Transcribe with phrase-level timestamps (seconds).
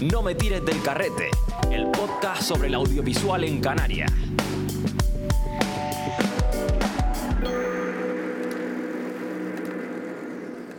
[0.00, 1.30] No me tires del carrete,
[1.70, 4.12] el podcast sobre el audiovisual en Canarias.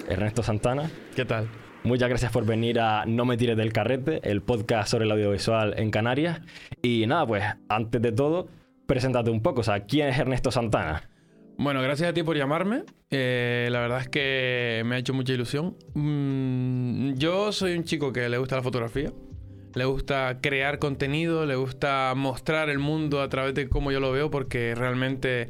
[0.07, 1.47] Ernesto Santana, ¿Qué tal?
[1.83, 5.75] muchas gracias por venir a No me tires del carrete, el podcast sobre el audiovisual
[5.77, 6.41] en Canarias.
[6.81, 8.47] Y nada, pues antes de todo,
[8.85, 11.09] preséntate un poco, o sea, ¿quién es Ernesto Santana?
[11.59, 12.83] Bueno, gracias a ti por llamarme.
[13.11, 15.75] Eh, la verdad es que me ha hecho mucha ilusión.
[15.93, 19.11] Mm, yo soy un chico que le gusta la fotografía,
[19.75, 24.13] le gusta crear contenido, le gusta mostrar el mundo a través de cómo yo lo
[24.13, 25.49] veo, porque realmente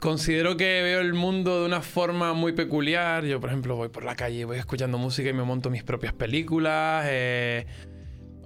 [0.00, 3.26] considero que veo el mundo de una forma muy peculiar.
[3.26, 6.14] Yo, por ejemplo, voy por la calle, voy escuchando música y me monto mis propias
[6.14, 7.04] películas.
[7.10, 7.66] eh,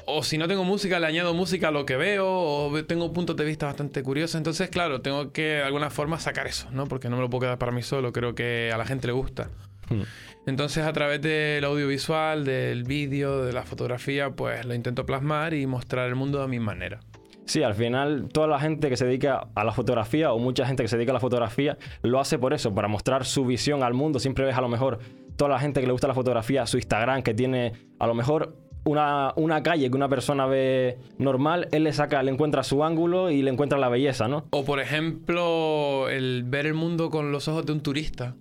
[0.07, 3.37] o si no tengo música, le añado música a lo que veo, o tengo puntos
[3.37, 4.37] de vista bastante curiosos.
[4.37, 6.87] Entonces, claro, tengo que de alguna forma sacar eso, ¿no?
[6.87, 9.13] Porque no me lo puedo quedar para mí solo, creo que a la gente le
[9.13, 9.51] gusta.
[9.89, 10.03] Hmm.
[10.47, 15.67] Entonces, a través del audiovisual, del vídeo, de la fotografía, pues lo intento plasmar y
[15.67, 17.01] mostrar el mundo de mi manera.
[17.45, 20.85] Sí, al final toda la gente que se dedica a la fotografía o mucha gente
[20.85, 23.95] que se dedica a la fotografía lo hace por eso, para mostrar su visión al
[23.95, 24.19] mundo.
[24.21, 25.01] Siempre ves a lo mejor
[25.37, 28.57] toda la gente que le gusta la fotografía, su Instagram, que tiene a lo mejor
[28.85, 33.31] una, una calle que una persona ve normal, él le saca, le encuentra su ángulo
[33.31, 34.47] y le encuentra la belleza, ¿no?
[34.51, 38.35] O, por ejemplo, el ver el mundo con los ojos de un turista,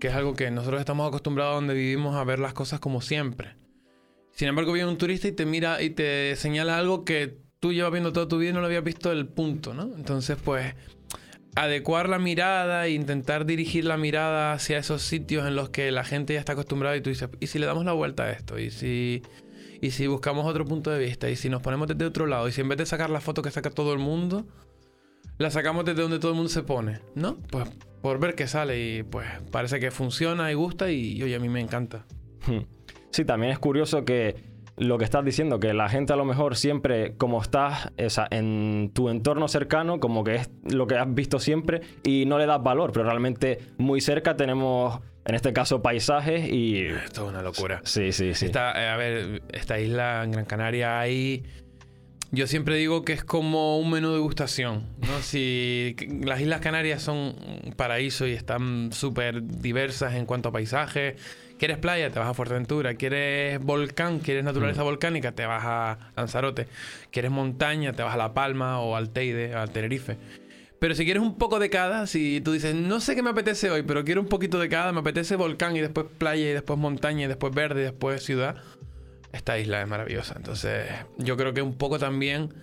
[0.00, 3.56] que es algo que nosotros estamos acostumbrados donde vivimos a ver las cosas como siempre.
[4.32, 7.92] Sin embargo, viene un turista y te mira y te señala algo que tú llevas
[7.92, 9.90] viendo toda tu vida y no lo habías visto el punto, ¿no?
[9.96, 10.74] Entonces, pues,
[11.56, 16.04] adecuar la mirada e intentar dirigir la mirada hacia esos sitios en los que la
[16.04, 18.58] gente ya está acostumbrada y tú dices, ¿y si le damos la vuelta a esto?
[18.58, 19.22] ¿Y si,
[19.80, 21.28] y si buscamos otro punto de vista?
[21.30, 22.48] ¿Y si nos ponemos desde otro lado?
[22.48, 24.46] ¿Y si en vez de sacar la foto que saca todo el mundo,
[25.38, 27.00] la sacamos desde donde todo el mundo se pone?
[27.14, 27.38] ¿No?
[27.50, 27.68] Pues
[28.02, 31.48] por ver qué sale y pues parece que funciona y gusta y, oye, a mí
[31.48, 32.06] me encanta.
[32.46, 32.62] Hmm.
[33.10, 34.36] Sí, también es curioso que
[34.78, 38.26] lo que estás diciendo, que la gente a lo mejor siempre, como estás o sea,
[38.30, 42.46] en tu entorno cercano, como que es lo que has visto siempre y no le
[42.46, 46.86] das valor, pero realmente muy cerca tenemos, en este caso, paisajes y...
[46.86, 47.80] Esto es una locura.
[47.84, 48.46] Sí, sí, sí.
[48.46, 51.44] Esta, eh, a ver, esta isla en Gran Canaria hay...
[52.30, 55.18] Yo siempre digo que es como un menú de degustación, ¿no?
[55.22, 61.16] Si las Islas Canarias son un paraíso y están súper diversas en cuanto a paisajes.
[61.58, 62.10] ¿Quieres playa?
[62.10, 62.94] Te vas a Fuerteventura.
[62.94, 64.20] ¿Quieres volcán?
[64.20, 65.32] ¿Quieres naturaleza volcánica?
[65.32, 66.68] Te vas a Lanzarote.
[67.10, 67.92] ¿Quieres montaña?
[67.92, 70.16] Te vas a La Palma o al Teide, al Tenerife.
[70.78, 73.68] Pero si quieres un poco de cada, si tú dices, no sé qué me apetece
[73.70, 76.78] hoy, pero quiero un poquito de cada, me apetece volcán y después playa y después
[76.78, 78.56] montaña y después verde y después ciudad,
[79.32, 80.34] esta isla es maravillosa.
[80.36, 80.86] Entonces,
[81.16, 82.54] yo creo que un poco también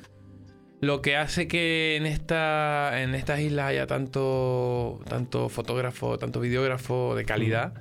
[0.79, 7.15] lo que hace que en, esta, en estas islas haya tanto, tanto fotógrafo, tanto videógrafo
[7.15, 7.73] de calidad,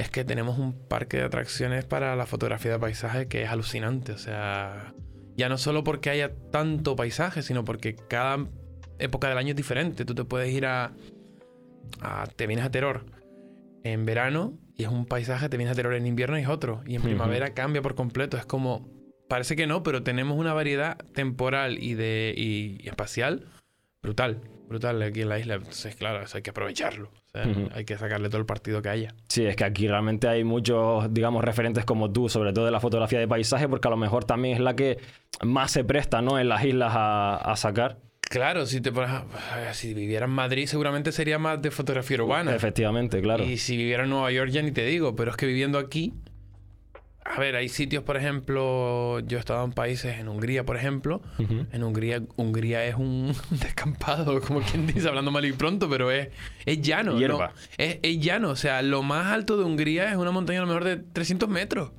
[0.00, 4.12] es que tenemos un parque de atracciones para la fotografía de paisaje que es alucinante.
[4.12, 4.94] O sea,
[5.36, 8.46] ya no solo porque haya tanto paisaje, sino porque cada
[8.98, 10.06] época del año es diferente.
[10.06, 10.94] Tú te puedes ir a.
[12.00, 13.04] a te vienes a Terror
[13.84, 16.82] en verano y es un paisaje, te vienes a Terror en invierno y es otro.
[16.86, 18.38] Y en primavera cambia por completo.
[18.38, 18.88] Es como.
[19.28, 23.46] Parece que no, pero tenemos una variedad temporal y, de, y, y espacial
[24.02, 24.40] brutal.
[24.66, 25.56] Brutal aquí en la isla.
[25.56, 27.12] Entonces, claro, eso hay que aprovecharlo.
[27.32, 27.46] O sea.
[27.74, 29.14] Hay que sacarle todo el partido que haya.
[29.28, 32.80] Sí, es que aquí realmente hay muchos, digamos, referentes como tú, sobre todo de la
[32.80, 34.98] fotografía de paisaje, porque a lo mejor también es la que
[35.42, 36.38] más se presta, ¿no?
[36.38, 37.98] En las islas a, a sacar.
[38.22, 39.24] Claro, si te pones a-
[39.74, 42.54] si viviera en Madrid seguramente sería más de fotografía urbana.
[42.54, 43.42] Efectivamente, claro.
[43.44, 46.14] Y si viviera en Nueva York ya ni te digo, pero es que viviendo aquí,
[47.22, 51.20] a ver, hay sitios, por ejemplo, yo he estado en países, en Hungría, por ejemplo.
[51.38, 56.28] En Hungría, Hungría es un descampado, como quien dice, hablando mal y pronto, pero es,
[56.64, 57.12] es llano.
[57.12, 57.18] ¿no?
[57.18, 57.52] Hierba.
[57.76, 60.68] Es, es llano, o sea, lo más alto de Hungría es una montaña a lo
[60.68, 61.92] mejor de 300 metros.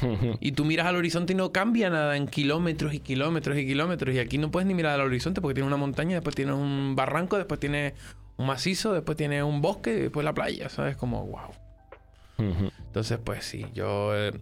[0.40, 4.12] Y tú miras al horizonte y no cambia nada en kilómetros y kilómetros y kilómetros.
[4.14, 6.94] Y aquí no puedes ni mirar al horizonte porque tienes una montaña, después tienes un
[6.96, 7.94] barranco, después tienes
[8.36, 10.96] un macizo, después tienes un bosque y después la playa, ¿sabes?
[10.96, 11.52] Como, wow.
[12.38, 14.16] Entonces, pues sí, yo...
[14.16, 14.32] eh,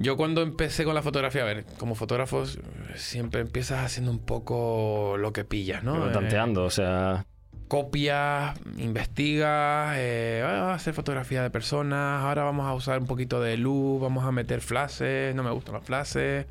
[0.00, 2.48] yo cuando empecé con la fotografía, a ver, como fotógrafo eh,
[2.96, 5.92] siempre empiezas haciendo un poco lo que pillas, ¿no?
[5.92, 7.26] Pero Eh, tanteando, o sea...
[7.68, 13.56] copias, investigas, eh, a hacer fotografía de personas, ahora vamos a usar un poquito de
[13.58, 16.46] luz, vamos a meter flashes, no me gustan los flashes.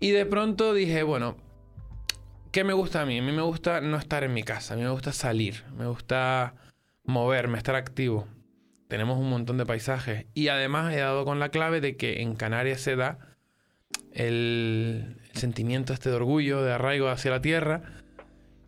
[0.00, 1.36] Y de pronto dije, bueno,
[2.52, 3.18] ¿qué me gusta a mí?
[3.18, 5.86] A mí me gusta no estar en mi casa, a mí me gusta salir, me
[5.86, 6.54] gusta
[7.04, 8.28] moverme, estar activo.
[8.88, 12.34] Tenemos un montón de paisajes y además he dado con la clave de que en
[12.34, 13.18] Canarias se da
[14.12, 17.82] el, el sentimiento este de orgullo, de arraigo hacia la tierra.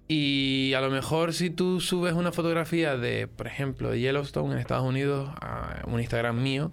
[0.08, 4.58] Y a lo mejor si tú subes una fotografía de, por ejemplo, de Yellowstone en
[4.58, 6.72] Estados Unidos a un Instagram mío,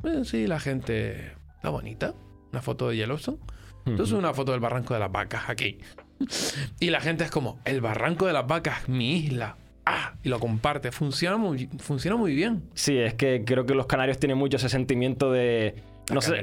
[0.00, 2.14] pues sí, la gente está bonita.
[2.52, 3.38] una foto de Yellowstone.
[3.86, 5.78] Entonces una foto del barranco de las vacas aquí.
[6.80, 9.56] Y la gente es como, el barranco de las vacas, mi isla.
[9.86, 10.90] Ah, y lo comparte.
[10.92, 12.64] Funciona muy, funciona muy bien.
[12.74, 15.76] Sí, es que creo que los canarios tienen mucho ese sentimiento de...
[16.12, 16.40] No sé,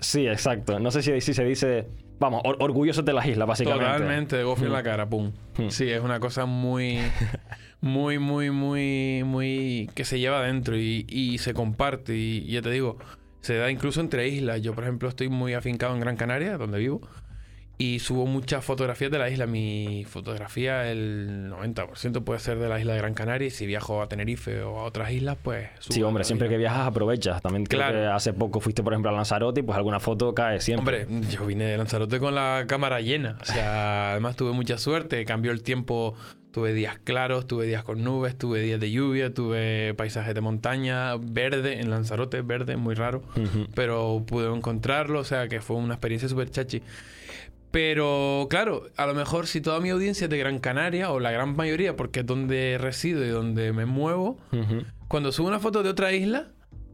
[0.00, 0.78] sí, exacto.
[0.80, 1.86] No sé si, si se dice,
[2.18, 3.84] vamos, or- orgullosos de las islas, básicamente.
[3.86, 4.74] Totalmente, de gofio en Mm.
[4.74, 5.32] la cara, pum.
[5.68, 6.98] Sí, es una cosa muy,
[7.80, 12.14] muy, muy, muy, muy que se lleva adentro y, y se comparte.
[12.16, 12.98] Y ya te digo,
[13.40, 14.60] se da incluso entre islas.
[14.60, 17.00] Yo, por ejemplo, estoy muy afincado en Gran Canaria, donde vivo,
[17.80, 19.46] y subo muchas fotografías de la isla.
[19.46, 23.46] Mi fotografía, el 90% puede ser de la isla de Gran Canaria.
[23.46, 26.54] Y si viajo a Tenerife o a otras islas, pues subo Sí, hombre, siempre isla.
[26.54, 27.40] que viajas aprovechas.
[27.40, 27.98] También creo Claro.
[28.00, 31.04] que hace poco fuiste, por ejemplo, a Lanzarote y pues alguna foto cae siempre.
[31.04, 33.38] Hombre, yo vine de Lanzarote con la cámara llena.
[33.40, 35.24] O sea, además tuve mucha suerte.
[35.24, 36.14] Cambió el tiempo.
[36.50, 41.14] Tuve días claros, tuve días con nubes, tuve días de lluvia, tuve paisajes de montaña,
[41.16, 43.22] verde en Lanzarote, verde, muy raro.
[43.36, 43.68] Ujú.
[43.74, 46.82] Pero pude encontrarlo, o sea que fue una experiencia súper chachi.
[47.70, 51.30] Pero claro, a lo mejor si toda mi audiencia es de Gran Canaria, o la
[51.30, 54.38] gran mayoría, porque es donde resido y donde me muevo,
[55.08, 56.48] cuando subo una foto de otra isla,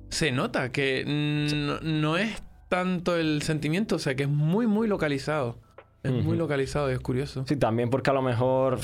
[0.08, 4.88] se nota que no, no es tanto el sentimiento, o sea, que es muy, muy
[4.88, 5.60] localizado.
[6.04, 7.44] Es muy localizado y es curioso.
[7.48, 8.78] Sí, también porque a lo mejor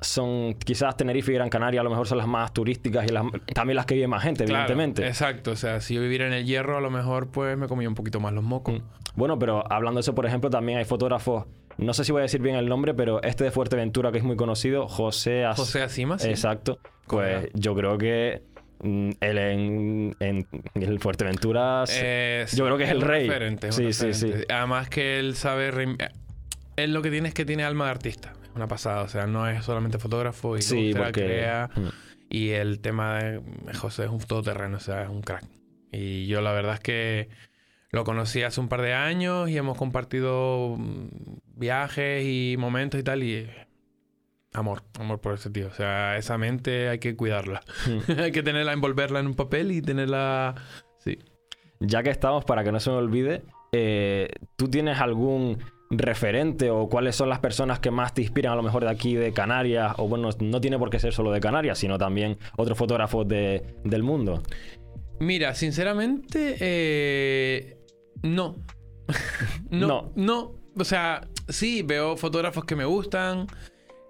[0.00, 3.24] son, quizás Tenerife y Gran Canaria a lo mejor son las más turísticas y las,
[3.54, 5.06] también las que vive más gente, Claro, evidentemente.
[5.06, 7.88] exacto, o sea, si yo viviera en el hierro, a lo mejor pues me comía
[7.88, 8.74] un poquito más los mocos.
[8.74, 8.82] Mm.
[9.16, 11.46] Bueno, pero hablando de eso, por ejemplo, también hay fotógrafos,
[11.78, 14.24] no sé si voy a decir bien el nombre, pero este de Fuerteventura que es
[14.24, 16.28] muy conocido, José As- José Acima, sí.
[16.28, 16.78] Exacto.
[17.06, 18.42] Pues yo creo que
[18.82, 21.84] mm, él en, en, en Fuerteventura...
[21.84, 23.26] Es- Yo creo que es el rey.
[23.28, 24.32] referente, Sí, sí, sí.
[24.48, 25.70] Además que él sabe...
[26.76, 28.32] eh, Él lo que tiene es que tiene alma de artista.
[28.42, 29.02] Es una pasada.
[29.02, 31.24] O sea, no es solamente fotógrafo y Sí, porque...
[31.24, 31.70] crea.
[31.74, 31.88] Mm.
[32.30, 33.40] Y el tema de
[33.74, 35.44] José es un todoterreno, o sea, es un crack.
[35.92, 37.28] Y yo la verdad es que
[37.90, 41.08] lo conocí hace un par de años y hemos compartido mm,
[41.54, 43.22] viajes y momentos y tal.
[43.22, 43.66] Y eh,
[44.52, 45.68] amor, amor por ese tío.
[45.68, 47.60] O sea, esa mente hay que cuidarla.
[48.18, 50.56] hay que tenerla, envolverla en un papel y tenerla...
[50.98, 51.18] Sí.
[51.80, 55.58] Ya que estamos, para que no se me olvide, eh, ¿tú tienes algún
[55.90, 59.14] referente o cuáles son las personas que más te inspiran a lo mejor de aquí
[59.14, 59.94] de Canarias?
[59.98, 63.62] O bueno, no tiene por qué ser solo de Canarias, sino también otros fotógrafos de-
[63.84, 64.42] del mundo.
[65.20, 67.78] Mira, sinceramente, eh,
[68.22, 68.56] no.
[69.70, 69.86] no.
[69.86, 70.12] No.
[70.16, 70.52] No.
[70.76, 73.46] O sea, sí, veo fotógrafos que me gustan,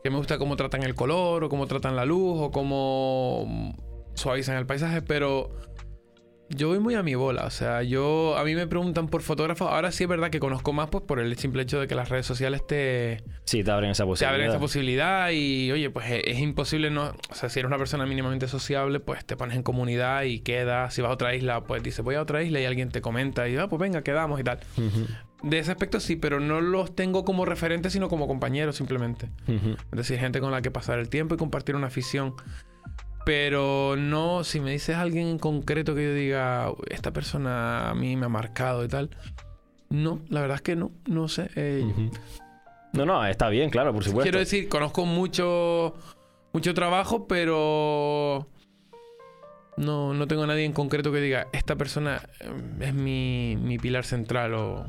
[0.03, 3.75] que me gusta cómo tratan el color, o cómo tratan la luz, o cómo
[4.15, 5.51] suavizan el paisaje, pero
[6.51, 7.45] yo voy muy a mi bola.
[7.47, 9.69] O sea, yo, a mí me preguntan por fotógrafos.
[9.71, 12.09] Ahora sí es verdad que conozco más, pues por el simple hecho de que las
[12.11, 14.35] redes sociales te, Sí, te abren esa te posibilidad.
[14.35, 17.15] abren esa posibilidad y, oye, pues es, es imposible no...
[17.31, 20.95] O sea, si eres una persona mínimamente sociable, pues te pones en comunidad y quedas.
[20.95, 23.49] Si vas a otra isla, pues dices, voy a otra isla y alguien te comenta
[23.49, 24.61] y, ah, pues venga, quedamos y tal.
[24.77, 25.07] Ujú,
[25.49, 29.29] De ese aspecto sí, pero no los tengo como referentes, sino como compañeros simplemente.
[29.49, 29.73] ujú.
[29.93, 32.35] Es decir, gente con la que pasar el tiempo y compartir una afición.
[33.25, 38.17] Pero no, si me dices alguien en concreto que yo diga, esta persona a mí
[38.17, 39.11] me ha marcado y tal.
[39.89, 41.51] No, la verdad es que no, no sé.
[41.57, 42.11] Eh.
[42.93, 44.25] No, no, está bien, claro, por supuesto.
[44.25, 45.95] Quiero decir, conozco mucho,
[46.53, 48.47] mucho trabajo, pero
[49.77, 52.51] no, no tengo a nadie en concreto que diga, esta persona eh,
[52.81, 54.87] es mi, mi pilar central o...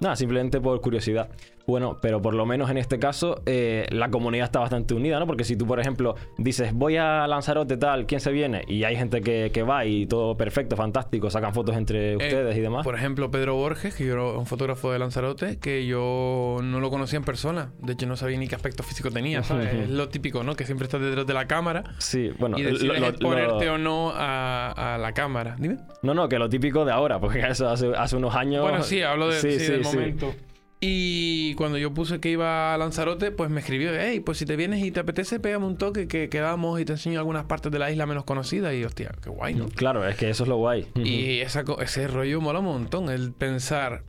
[0.00, 1.30] Nada, simplemente por curiosidad.
[1.68, 5.26] Bueno, pero por lo menos en este caso eh, la comunidad está bastante unida, ¿no?
[5.26, 8.64] Porque si tú, por ejemplo, dices, voy a Lanzarote tal, ¿quién se viene?
[8.66, 12.60] Y hay gente que, que va y todo perfecto, fantástico, sacan fotos entre ustedes y
[12.60, 12.84] demás.
[12.84, 16.88] Por ejemplo, Pedro Borges, que yo era un fotógrafo de Lanzarote, que yo no lo
[16.90, 17.70] conocía en persona.
[17.82, 19.72] De hecho, no sabía ni qué aspecto físico tenía, ¿sabes?
[19.74, 20.56] es lo típico, ¿no?
[20.56, 21.84] Que siempre estás detrás de la cámara.
[21.98, 25.54] Sí, bueno, y decides lo- lo- o no a, a la cámara.
[25.58, 25.76] Dime.
[26.02, 28.62] no, no, que lo típico de ahora, porque eso hace, hace unos años.
[28.62, 29.96] Bueno, sí, hablo de, Sí, sí, sí, del sí.
[29.96, 30.34] momento.
[30.80, 34.54] Y cuando yo puse que iba a Lanzarote, pues me escribió, hey, pues si te
[34.54, 37.80] vienes y te apetece, pégame un toque que quedamos y te enseño algunas partes de
[37.80, 38.72] la isla menos conocidas.
[38.74, 39.66] Y hostia, qué guay, ¿no?
[39.68, 40.86] Claro, es que eso es lo guay.
[40.94, 43.08] Y esa, ese rollo mola un montón.
[43.10, 44.04] El pensar,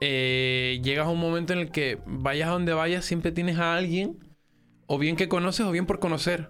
[0.00, 3.76] eh, llegas a un momento en el que vayas a donde vayas, siempre tienes a
[3.76, 4.18] alguien,
[4.86, 6.48] o bien que conoces o bien por conocer.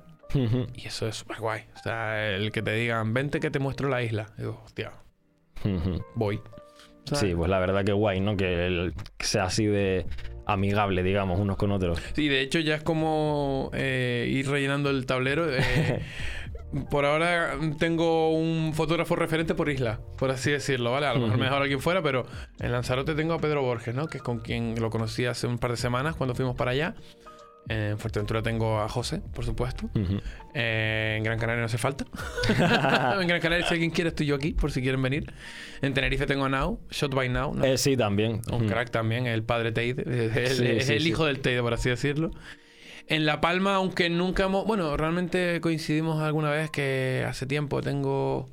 [0.75, 1.63] Y eso es súper guay.
[1.75, 4.33] O sea, el que te digan, vente que te muestro la isla.
[4.37, 4.93] Digo, hostia,
[6.15, 6.41] voy.
[7.05, 7.21] ¿Sabes?
[7.21, 8.37] Sí, pues la verdad que guay, ¿no?
[8.37, 10.07] Que, el- que sea así de
[10.47, 11.99] amigable, digamos, unos con otros.
[12.15, 15.47] Sí, de hecho ya es como eh, ir rellenando el tablero.
[15.51, 16.01] eh,
[16.91, 21.07] por ahora tengo un fotógrafo referente por isla, por así decirlo, ¿vale?
[21.07, 21.45] A lo mejor Ujú.
[21.45, 22.27] mejor alguien fuera, pero
[22.59, 24.07] en Lanzarote tengo a Pedro Borges, ¿no?
[24.09, 26.95] Que es con quien lo conocí hace un par de semanas cuando fuimos para allá.
[27.69, 29.89] En Fuerteventura tengo a José, por supuesto.
[30.53, 32.05] Eh, en Gran Canaria no hace falta.
[33.21, 35.33] en Gran Canaria, si alguien quiere, estoy yo aquí, por si quieren venir.
[35.81, 37.55] En Tenerife tengo a Now, Shot by Now.
[37.55, 37.65] ¿no?
[37.65, 38.43] Eh, sí, también.
[38.53, 40.03] Un crack también, el padre Teide.
[40.03, 41.09] Es el, Sí, es sí, el sí.
[41.09, 42.31] hijo del Teide, por así decirlo.
[43.07, 44.67] En La Palma, aunque nunca hemos.
[44.67, 48.49] Bueno, realmente coincidimos alguna vez que hace tiempo tengo.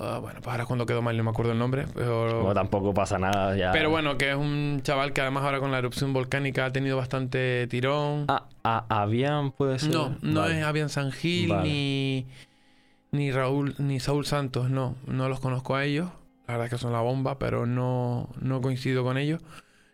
[0.00, 1.86] Ah, bueno, pues ahora cuando quedó mal no me acuerdo el nombre.
[1.94, 3.72] Pero, No, tampoco pasa nada ya.
[3.72, 6.96] pero bueno, que es un chaval que además ahora con la erupción volcánica ha tenido
[6.96, 8.24] bastante tirón.
[8.28, 9.92] Ah, ah, Avian puede ser.
[9.92, 10.58] no, no Vale.
[10.60, 11.68] es Avian San Gil Vale.
[11.68, 12.26] ni.
[13.10, 14.94] Ni Raúl, ni Saúl Santos, no.
[15.06, 16.10] No los conozco a ellos.
[16.46, 19.40] La verdad es que son la bomba, pero no, no coincido con ellos.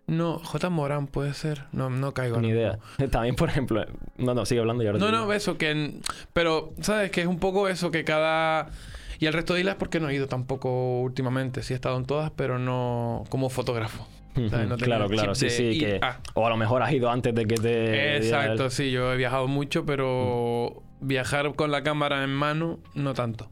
[0.09, 0.69] No, J.
[0.69, 1.65] Morán puede ser.
[1.73, 2.41] No, no caigo.
[2.41, 2.79] Ni idea.
[3.13, 3.85] También, por ejemplo.
[4.19, 5.33] No, no, sigue hablando y ahora No, no, digo.
[5.33, 6.01] eso que...
[6.33, 7.11] Pero, ¿sabes?
[7.13, 8.67] Que es un poco eso que cada...
[9.19, 11.63] Y el resto de islas porque no he ido tampoco últimamente.
[11.63, 14.07] Sí he estado en todas, pero no como fotógrafo.
[14.37, 15.79] No claro, claro, sí, sí.
[15.79, 18.17] Que, a- O a lo mejor has ido antes de que te.
[18.17, 18.91] Exacto, sí.
[18.91, 23.49] Yo he viajado mucho, pero viajar con la cámara en mano, no tanto.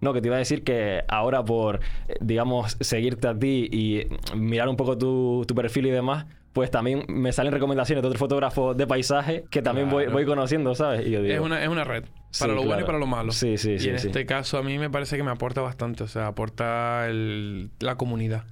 [0.00, 1.76] No, que te iba a decir que ahora por,
[2.08, 6.70] eh, digamos, seguirte a ti y mirar un poco tu, tu perfil y demás, pues
[6.70, 10.16] también me salen recomendaciones de otros fotógrafos de paisaje que también voy, Claro.
[10.16, 11.06] voy conociendo, ¿sabes?
[11.06, 12.04] Y yo digo, Es una, es una red.
[12.30, 13.32] Sí, Para lo bueno y para lo malo.
[13.32, 14.08] Sí, sí, y sí, en sí.
[14.08, 16.02] este caso a mí me parece que me aporta bastante.
[16.04, 18.44] O sea, aporta el- la comunidad.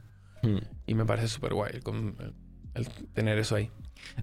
[0.43, 0.59] mm.
[0.87, 1.73] Y me parece súper guay
[2.75, 3.71] el tener eso ahí.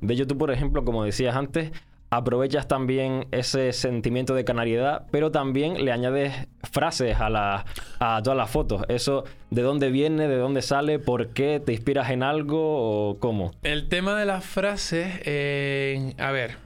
[0.01, 1.71] De hecho, tú, por ejemplo, como decías antes,
[2.17, 7.65] aprovechas también ese sentimiento de canariedad, pero también le añades frases a, la,
[7.99, 8.83] a todas las fotos.
[8.87, 10.27] Eso, ¿de dónde viene?
[10.27, 10.99] ¿De dónde sale?
[10.99, 11.59] ¿Por qué?
[11.59, 13.51] ¿Te inspiras en algo o cómo?
[13.63, 16.57] El tema de las frases, eh, a ver,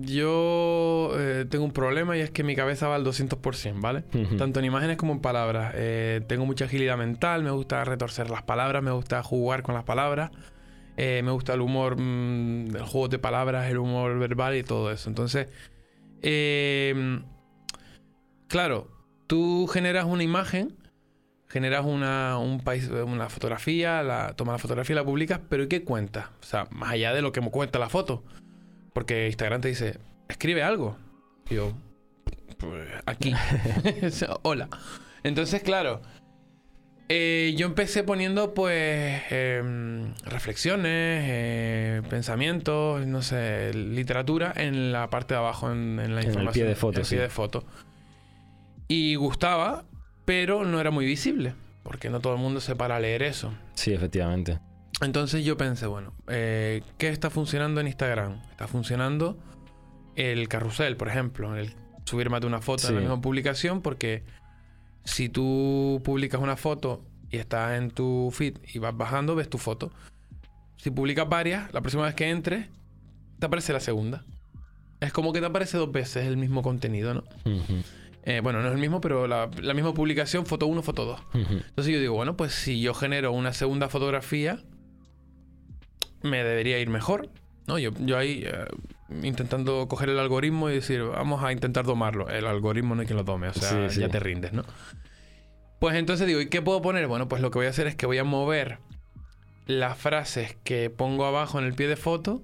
[0.00, 4.02] yo eh, tengo un problema y es que mi cabeza va al 200%, ¿vale?
[4.38, 5.74] Tanto en imágenes como en palabras.
[5.76, 9.84] Eh, tengo mucha agilidad mental, me gusta retorcer las palabras, me gusta jugar con las
[9.84, 10.30] palabras,
[10.96, 14.90] eh, me gusta el humor, mm, el juego de palabras, el humor verbal y todo
[14.90, 15.08] eso.
[15.08, 15.48] Entonces,
[16.22, 17.20] eh,
[18.48, 18.88] claro,
[19.26, 20.76] tú generas una imagen
[21.52, 25.68] generas una, un país, una fotografía, la, tomas la fotografía y la publicas, pero ¿y
[25.68, 26.30] qué cuenta?
[26.40, 28.24] O sea, más allá de lo que me cuenta la foto.
[28.94, 29.98] Porque Instagram te dice,
[30.30, 30.96] escribe algo.
[31.50, 31.74] Y yo,
[32.56, 33.34] pues aquí.
[34.42, 34.70] Hola.
[35.24, 36.00] Entonces, claro,
[37.08, 40.86] eh, yo empecé poniendo pues em, reflexiones,
[41.26, 46.26] eh, pensamientos, no sé, literatura en la parte de abajo, en, en la En el
[46.26, 46.52] información.
[46.52, 47.14] pie de foto, el sí.
[47.16, 47.64] pie de foto.
[48.88, 49.84] Y gustaba,
[50.24, 53.52] pero no era muy visible, porque no todo el mundo se para a leer eso.
[53.74, 54.58] Sí, efectivamente.
[55.00, 58.40] Entonces yo pensé, bueno, eh, ¿qué está funcionando en Instagram?
[58.50, 59.38] Está funcionando
[60.14, 63.06] el carrusel, por ejemplo, el subir más de una foto en la Sí.
[63.06, 64.24] misma publicación, porque
[65.04, 69.58] si tú publicas una foto y está en tu feed y vas bajando, ves tu
[69.58, 69.90] foto.
[70.76, 72.68] Si publicas varias, la próxima vez que entres,
[73.38, 74.24] te aparece la segunda.
[75.00, 77.24] Es como que te aparece dos veces el mismo contenido, ¿no?
[78.24, 81.20] Eh, bueno, no es el mismo, pero la, la misma publicación, foto 1, foto 2.
[81.20, 81.54] ujú.
[81.54, 84.60] Entonces yo digo, bueno, pues si yo genero una segunda fotografía,
[86.22, 87.30] me debería ir mejor.
[87.66, 87.78] ¿No?
[87.78, 88.64] Yo, yo ahí eh,
[89.22, 92.28] intentando coger el algoritmo y decir, vamos a intentar domarlo.
[92.28, 94.00] El algoritmo no hay quien lo tome, o sea, Sí, sí.
[94.00, 94.64] ya te rindes, ¿no?
[95.78, 97.06] Pues entonces digo, ¿y qué puedo poner?
[97.08, 98.78] Bueno, pues lo que voy a hacer es que voy a mover
[99.66, 102.42] las frases que pongo abajo en el pie de foto,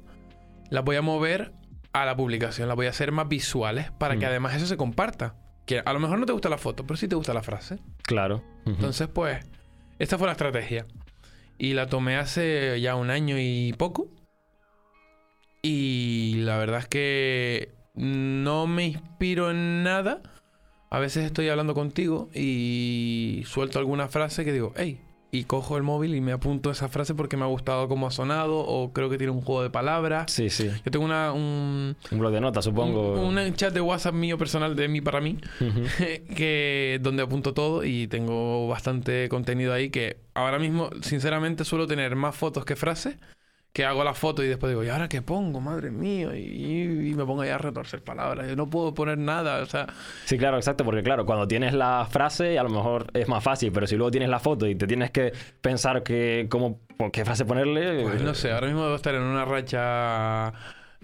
[0.70, 1.52] las voy a mover
[1.92, 4.28] a la publicación, las voy a hacer más visuales para que Mm.
[4.28, 5.34] además eso se comparta.
[5.66, 7.78] Que a lo mejor no te gusta la foto, pero sí te gusta la frase.
[8.02, 8.42] Claro.
[8.66, 9.44] Entonces, pues,
[9.98, 10.86] esta fue la estrategia.
[11.58, 14.08] Y la tomé hace ya un año y poco.
[15.62, 20.22] Y la verdad es que no me inspiro en nada.
[20.90, 25.00] A veces estoy hablando contigo y suelto alguna frase que digo, hey,
[25.30, 28.10] y cojo el móvil y me apunto esa frase porque me ha gustado cómo ha
[28.10, 30.32] sonado o creo que tiene un juego de palabras.
[30.32, 30.70] Sí, sí.
[30.84, 33.12] Yo tengo una, un, Un blog de notas, supongo.
[33.20, 35.36] un, un chat de WhatsApp mío personal de mí para mí
[36.36, 42.16] que donde apunto todo y tengo bastante contenido ahí que ahora mismo sinceramente suelo tener
[42.16, 43.16] más fotos que frases
[43.72, 45.60] que hago la foto y después digo, ¿y ahora qué pongo?
[45.60, 48.48] Madre mía, y, y me pongo ahí a retorcer palabras.
[48.48, 49.86] Yo no puedo poner nada, o sea,
[50.24, 53.70] Sí, claro, exacto, porque claro, cuando tienes la frase a lo mejor es más fácil,
[53.72, 56.80] pero si luego tienes la foto y te tienes que pensar que, cómo,
[57.12, 58.02] qué frase ponerle...
[58.02, 60.52] pues eh, no sé, ahora mismo debo estar en una racha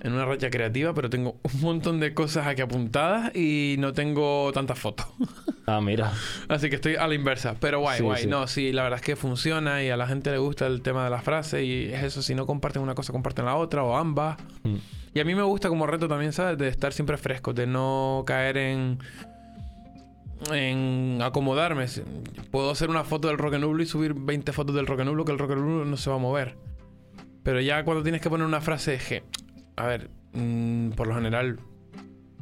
[0.00, 4.50] en una racha creativa, pero tengo un montón de cosas aquí apuntadas y no tengo
[4.52, 5.06] tantas fotos.
[5.66, 6.12] Ah, mira.
[6.46, 7.54] Así que estoy a la inversa.
[7.58, 8.22] Pero guay, Sí, guay.
[8.24, 8.28] sí.
[8.28, 11.04] No, sí, la verdad es que funciona y a la gente le gusta el tema
[11.04, 11.62] de las frases.
[11.64, 14.36] Y es eso, si no comparten una cosa, comparten la otra o ambas.
[14.62, 14.74] Mm.
[15.14, 16.58] Y a mí me gusta como reto también, ¿sabes?
[16.58, 18.98] De estar siempre fresco, de no caer en.
[20.52, 21.86] en acomodarme.
[22.50, 25.32] Puedo hacer una foto del rock roll y subir 20 fotos del rock roll, que
[25.32, 26.56] el rock roll no se va a mover.
[27.42, 29.22] Pero ya cuando tienes que poner una frase es que
[29.76, 31.58] a ver, mm, por lo general,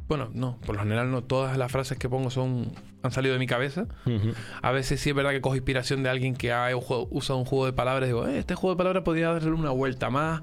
[0.09, 2.73] bueno, no, por lo general no, todas las frases que pongo son
[3.03, 3.87] han salido de mi cabeza.
[4.07, 4.33] Ujú.
[4.63, 7.67] A veces sí es verdad que cojo inspiración de alguien que ha usado un juego
[7.67, 10.43] de palabras y digo, "Eh, este juego de palabras podría darle una vuelta más.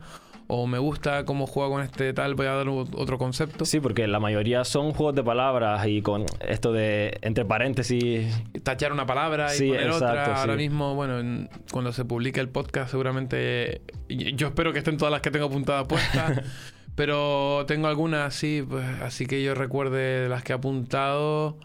[0.52, 3.66] O me gusta cómo juega con este tal, voy a dar otro concepto.
[3.66, 8.36] Sí, porque la mayoría son juegos de palabras y con esto de entre paréntesis.
[8.64, 10.10] Tachar una palabra y Sí, poner otra.
[10.10, 10.58] exacto, Ahora sí.
[10.58, 13.84] mismo, bueno, en- cuando se publique el podcast, seguramente.
[14.10, 16.42] Yo espero que estén todas las que tengo apuntadas puestas.
[17.00, 21.58] pero tengo algunas así, pues, así que yo recuerde de las que he apuntado.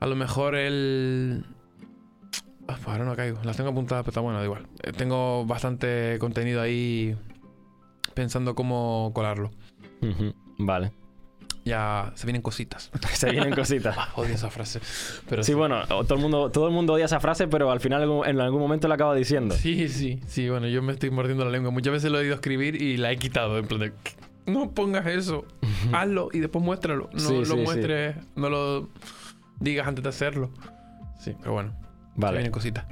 [0.00, 1.44] A lo mejor el.
[2.66, 3.40] Ah, pues ahora no caigo.
[3.44, 4.66] Las tengo apuntadas, pero está bueno, da igual.
[4.82, 7.14] Eh, Tengo bastante contenido ahí
[8.14, 9.50] pensando cómo colarlo.
[10.56, 10.92] Vale.
[11.66, 12.90] Ya se vienen cositas.
[13.12, 13.98] Se vienen cositas.
[14.16, 14.80] Odio esa frase.
[15.28, 18.24] Pero Sí, bueno, todo el mundo, todo el mundo odia esa frase, pero al final
[18.24, 19.54] en algún momento la acaba diciendo.
[19.54, 21.70] Sí, sí, sí, bueno, yo me estoy mordiendo la lengua.
[21.70, 23.58] Muchas veces lo he ido a escribir y la he quitado.
[23.58, 23.92] En plan de,
[24.48, 25.44] no pongas eso,
[25.92, 27.08] hazlo y después muéstralo.
[27.12, 27.56] No Sí, lo sí, sí.
[27.58, 28.88] muestres, no lo
[29.60, 30.50] digas antes de hacerlo.
[31.18, 31.74] Sí, pero bueno,
[32.16, 32.38] Vale.
[32.38, 32.84] vienen cositas.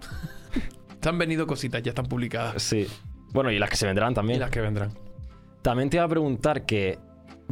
[1.02, 2.62] se han venido cositas, ya están publicadas.
[2.62, 2.86] Sí.
[3.32, 4.40] Bueno, y las que se vendrán Y también.
[4.40, 4.92] las que vendrán.
[5.62, 6.98] También te iba a preguntar que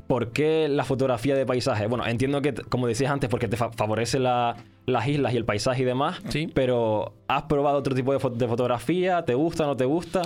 [0.08, 1.87] ¿por qué la fotografía de paisaje?
[1.87, 4.56] Bueno, entiendo que, como decías antes, porque te fa- favorece la-
[4.87, 6.20] las islas y el paisaje y demás.
[6.28, 6.50] Sí.
[6.52, 9.25] Pero ¿has probado otro tipo de, fo- de fotografía?
[9.25, 10.23] ¿Te gusta, no te gusta?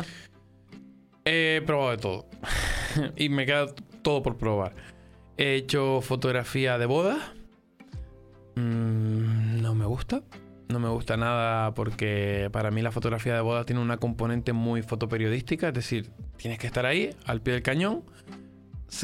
[1.25, 2.27] He probado de todo.
[3.17, 3.67] y me queda
[4.03, 4.75] todo por probar.
[5.37, 7.17] He hecho fotografía de boda.
[8.57, 10.23] Mm, no me gusta.
[10.69, 14.83] No me gusta nada porque para mí la fotografía de boda tiene una componente muy
[14.83, 15.69] fotoperiodística.
[15.69, 18.03] Es decir, tienes que estar ahí, al pie del cañón,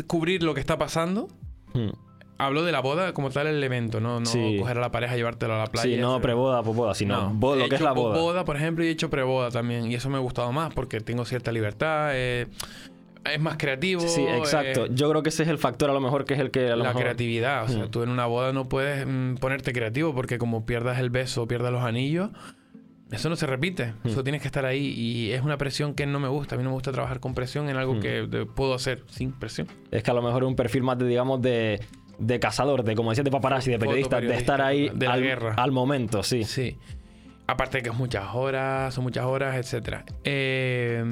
[0.06, 1.28] cubrir lo que está pasando.
[1.72, 1.90] Hmm.
[2.36, 4.56] Hablo de la boda como tal, el evento, no, no Sí.
[4.58, 5.94] coger a la pareja y llevártelo a la playa.
[5.94, 8.18] Sí, no preboda, boda, sino no, bo- lo he que es la boda.
[8.18, 9.90] boda, por ejemplo, y he hecho preboda también.
[9.90, 12.10] Y eso me ha gustado más porque tengo cierta libertad.
[12.12, 12.48] eh,
[13.32, 14.00] es más creativo.
[14.02, 14.86] Sí, exacto.
[14.86, 16.66] eh, Yo creo que ese es el factor a lo mejor que es el que
[16.70, 17.02] a lo la mejor...
[17.02, 17.64] creatividad.
[17.64, 17.90] O sea, Mm.
[17.90, 21.48] tú en una boda no puedes mm, ponerte creativo porque como pierdas el beso o
[21.48, 22.30] pierdas los anillos,
[23.10, 23.92] eso no se repite.
[24.02, 24.08] Mm.
[24.08, 24.86] Eso tienes que estar ahí.
[24.86, 26.54] Y es una presión que no me gusta.
[26.54, 29.68] A mí no me gusta trabajar con presión en algo que puedo hacer sin presión.
[29.90, 31.80] Es que a lo mejor es un perfil más de, digamos, de,
[32.18, 35.22] de cazador, de como decías, de paparazzi, de periodista, de estar ahí de la al,
[35.22, 35.54] guerra.
[35.56, 36.44] al momento, sí.
[36.44, 36.76] Sí.
[37.46, 40.04] Aparte de que es muchas horas, son muchas horas, etcétera.
[40.24, 41.04] Eh,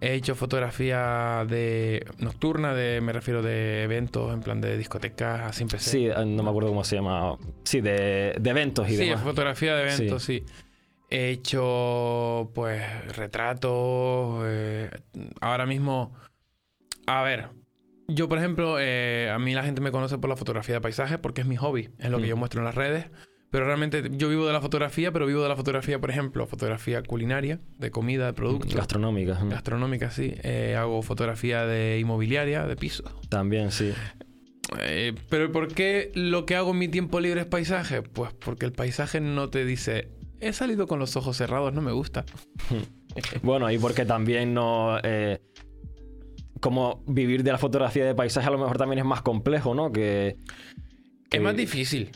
[0.00, 5.62] he hecho fotografía de nocturna, de, me refiero de eventos, en plan de discotecas, así
[5.62, 5.90] empecé.
[5.90, 7.36] Sí, eh, no me acuerdo cómo se llama.
[7.64, 9.22] Sí, de, de eventos y Sí, demás.
[9.22, 10.44] fotografía de eventos, sí.
[11.10, 12.82] He hecho, pues,
[13.16, 14.42] retratos.
[14.46, 14.90] eh,
[15.40, 16.14] ahora mismo,
[17.06, 17.48] a ver,
[18.08, 21.18] yo, por ejemplo, eh, a mí la gente me conoce por la fotografía de paisajes
[21.18, 22.28] porque es mi hobby, es lo que Mm.
[22.28, 23.06] yo muestro en las redes.
[23.50, 27.02] Pero realmente yo vivo de la fotografía, pero vivo de la fotografía, por ejemplo, fotografía
[27.02, 28.74] culinaria, de comida, de productos.
[28.74, 29.38] Gastronómica.
[29.42, 30.34] Gastronómica, sí.
[30.42, 33.10] Eh, hago fotografía de inmobiliaria, de pisos.
[33.30, 33.92] También, sí.
[34.80, 38.02] Eh, pero ¿por qué lo que hago en mi tiempo libre es paisaje?
[38.02, 41.92] Pues porque el paisaje no te dice, he salido con los ojos cerrados, no me
[41.92, 42.24] gusta.
[43.42, 44.98] Bueno, y porque también no.
[45.02, 45.40] eh,
[46.60, 49.90] como vivir de la fotografía de paisaje a lo mejor también es más complejo, ¿no?
[49.90, 50.36] Que.
[51.30, 52.10] que- Es más difícil.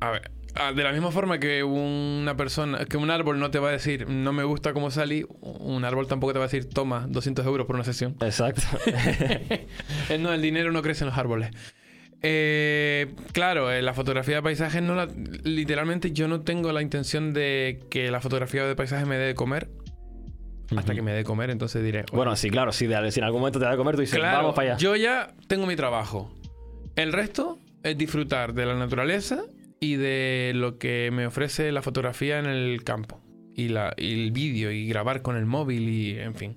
[0.00, 3.58] A ver, ah, de la misma forma que una persona, que un árbol no te
[3.58, 6.68] va a decir, no me gusta cómo salí, un árbol tampoco te va a decir,
[6.68, 8.16] toma 200 euros por una sesión.
[8.20, 8.62] Exacto.
[10.08, 11.50] Eh, no, el dinero no crece en los árboles.
[12.22, 15.06] Eh, claro, eh, la fotografía de paisajes no la,
[15.44, 19.34] literalmente yo no tengo la intención de que la fotografía de paisaje me dé de
[19.34, 19.68] comer
[20.76, 22.00] hasta que me dé de comer, entonces diré.
[22.00, 22.72] "Oye, bueno, sí, claro.
[22.72, 24.78] De- si en algún momento te da de comer, tú dices, claro, vamos para allá.
[24.78, 26.32] yo ya tengo mi trabajo.
[26.96, 29.44] El resto es disfrutar de la naturaleza
[29.80, 33.20] y de lo que me ofrece la fotografía en el campo
[33.54, 36.56] y, la, el vídeo y grabar con el móvil y en fin.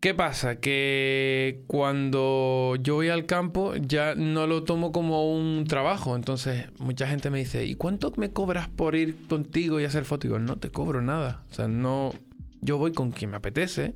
[0.00, 0.60] ¿Qué pasa?
[0.60, 6.16] Que cuando yo voy al campo ya no lo tomo como un trabajo.
[6.16, 10.24] Entonces mucha gente me dice, ¿y cuánto me cobras por ir contigo y hacer fotos?
[10.24, 11.44] Y digo, no te cobro nada.
[11.50, 12.14] O sea, no...
[12.62, 13.94] Yo voy con quien me apetece.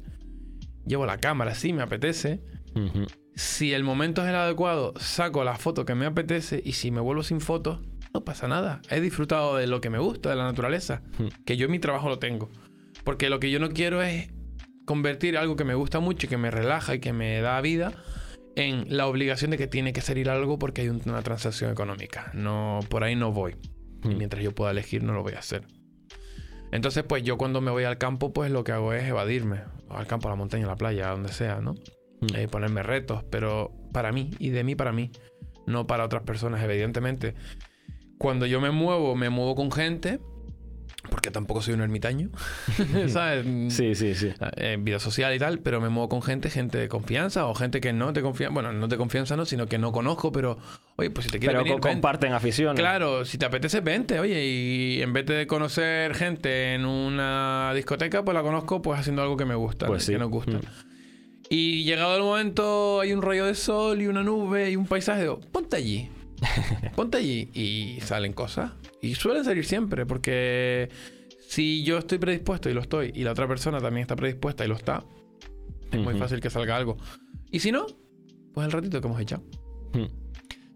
[0.87, 2.41] Llevo la cámara, sí, me apetece.
[2.75, 3.07] Ujú.
[3.37, 7.01] Si el momento es el adecuado, saco la foto que me apetece y si me
[7.01, 7.81] vuelvo sin fotos,
[8.13, 8.81] no pasa nada.
[8.91, 11.29] He disfrutado de lo que me gusta, de la naturaleza, Hmm.
[11.45, 12.49] que yo en mi trabajo lo tengo.
[13.03, 14.31] Porque lo que yo no quiero es
[14.85, 17.93] convertir algo que me gusta mucho y que me relaja y que me da vida
[18.55, 22.31] en la obligación de que tiene que salir algo porque hay un- una transacción económica.
[22.35, 23.57] No, por ahí no voy.
[24.05, 24.19] Y Hmm.
[24.19, 25.67] mientras yo pueda elegir, no lo voy a hacer.
[26.71, 29.61] Entonces, pues yo cuando me voy al campo, pues lo que hago es evadirme.
[29.91, 31.75] Al campo, a la montaña, a la playa, a donde sea, ¿no?
[32.35, 35.11] Eh, ponerme retos, pero para mí y de mí para mí,
[35.67, 37.35] no para otras personas, evidentemente.
[38.19, 40.21] Cuando yo me muevo, me muevo con gente
[41.11, 42.31] porque tampoco soy un ermitaño,
[43.09, 43.45] ¿sabes?
[43.75, 44.33] Sí, sí, sí.
[44.57, 47.83] Eh, vida social y tal, pero me muevo con gente, gente de confianza o gente
[47.83, 50.57] que no te confía, bueno, no te confianza, no, sino que no conozco, pero
[50.97, 51.97] oye, pues si te quieres Pero venir, co- ven.
[51.97, 52.81] comparten aficiones.
[52.81, 58.25] Claro, si te apetece, vente, oye, y en vez de conocer gente en una discoteca,
[58.25, 60.13] pues la conozco pues haciendo algo que me gusta, Pues sí.
[60.13, 60.53] que nos gusta.
[60.57, 60.61] Mm.
[61.55, 65.29] Y llegado el momento, hay un rayo de sol y una nube y un paisaje,
[65.53, 66.09] ponte allí.
[66.97, 67.49] ponte allí.
[67.55, 68.73] Y salen cosas.
[69.01, 70.89] Y suelen salir siempre, porque
[71.47, 74.69] si yo estoy predispuesto y lo estoy, y la otra persona también está predispuesta y
[74.69, 75.05] lo está,
[75.93, 76.19] es muy Ujú.
[76.23, 76.97] fácil que salga algo.
[77.53, 77.87] Y si no,
[78.53, 79.45] pues el ratito que hemos echado.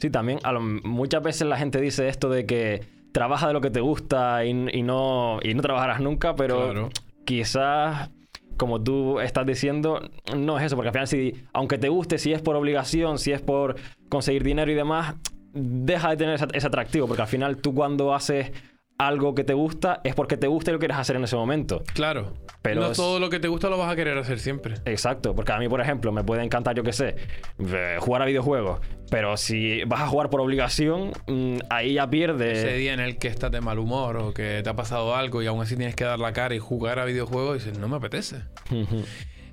[0.01, 3.61] Sí, también a lo- muchas veces la gente dice esto de que trabaja de lo
[3.61, 6.89] que te gusta y, y no, y no trabajarás nunca, pero Claro.
[7.25, 8.11] quizás,
[8.59, 10.01] como tú estás diciendo,
[10.37, 13.33] no es eso, porque al final, si, aunque te guste, si es por obligación, si
[13.33, 13.77] es por
[14.11, 15.15] conseguir dinero y demás,
[15.55, 18.53] deja de tener ese, ese atractivo, porque al final tú cuando haces
[19.01, 21.85] algo que te gusta es porque te gusta y lo quieres hacer en ese momento.
[21.95, 22.35] Claro.
[22.63, 24.75] Pero no es- todo lo que te gusta lo vas a querer hacer siempre.
[24.87, 27.15] Exacto, porque a mí, por ejemplo, me puede encantar, yo qué sé,
[27.61, 32.11] eh, jugar a videojuegos, pero si vas a jugar por obligación, mm, ahí ya Ese
[32.11, 32.77] pierde.
[32.77, 35.47] día en el que estás de mal humor o que te ha pasado algo y
[35.47, 37.97] aún así tienes que dar la cara y jugar a videojuegos y dices, no me
[37.99, 38.43] apetece.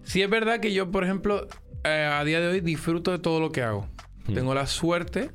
[0.01, 1.47] Sí es verdad que yo, por ejemplo,
[1.83, 3.87] eh, a día de hoy disfruto de todo lo que hago.
[4.33, 5.29] Tengo la suerte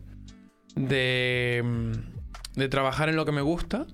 [0.74, 1.92] de, mm,
[2.54, 3.86] de trabajar en lo que me gusta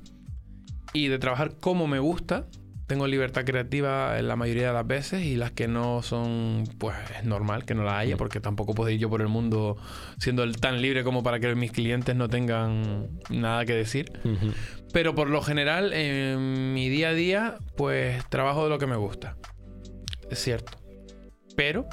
[0.92, 2.46] y de trabajar como me gusta.
[2.86, 6.94] Tengo libertad creativa en la mayoría de las veces y las que no son, pues
[7.18, 9.76] es normal que no la haya porque tampoco puedo ir yo por el mundo
[10.18, 14.12] siendo tan libre como para que mis clientes no tengan nada que decir.
[14.92, 18.96] Pero por lo general, en mi día a día, pues trabajo de lo que me
[18.96, 19.36] gusta.
[20.30, 20.78] Es cierto.
[21.56, 21.86] Pero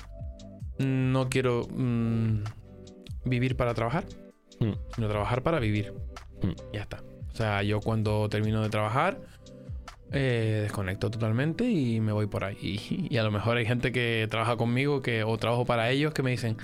[0.78, 2.44] no quiero mm,
[3.26, 4.06] vivir para trabajar,
[4.60, 4.74] Mm.
[4.96, 5.92] sino trabajar para vivir.
[6.44, 6.52] Mm.
[6.74, 7.02] Ya está.
[7.32, 9.20] O sea, yo cuando termino de trabajar,
[10.12, 12.58] eh, desconecto totalmente y me voy por ahí.
[12.62, 16.14] Y, y a lo mejor hay gente que trabaja conmigo que, o trabajo para ellos
[16.14, 16.58] que me dicen,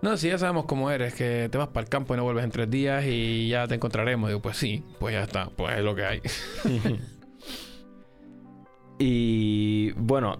[0.00, 2.42] no, si ya sabemos cómo eres, que te vas para el campo y no vuelves
[2.42, 4.28] en tres días y ya te encontraremos.
[4.30, 6.20] Digo, pues sí, pues ya está, pues es lo que hay.
[8.98, 10.38] Y bueno,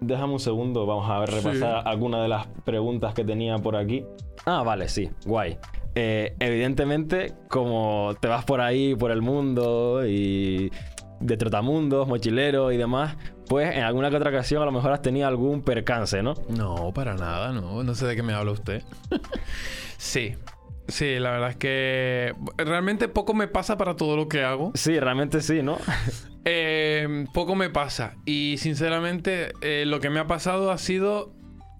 [0.00, 1.36] déjame un segundo, vamos a ver, Sí.
[1.36, 4.04] repasar algunas de las preguntas que tenía por aquí.
[4.44, 5.58] Ah, vale, sí, guay.
[5.94, 10.72] Eh, evidentemente, como te vas por ahí, por el mundo y
[11.20, 13.16] de trotamundos, mochilero y demás,
[13.48, 16.34] pues en alguna que otra ocasión a lo mejor has tenido algún percance, ¿no?
[16.48, 17.82] No, para nada, no.
[17.82, 18.82] No sé de qué me habla usted.
[19.98, 20.34] sí.
[20.86, 24.72] Sí, la verdad es que realmente poco me pasa para todo lo que hago.
[24.74, 25.78] Sí, realmente sí, ¿no?
[26.46, 28.16] Eh, poco me pasa.
[28.26, 31.32] Y sinceramente, eh, lo que me ha pasado ha sido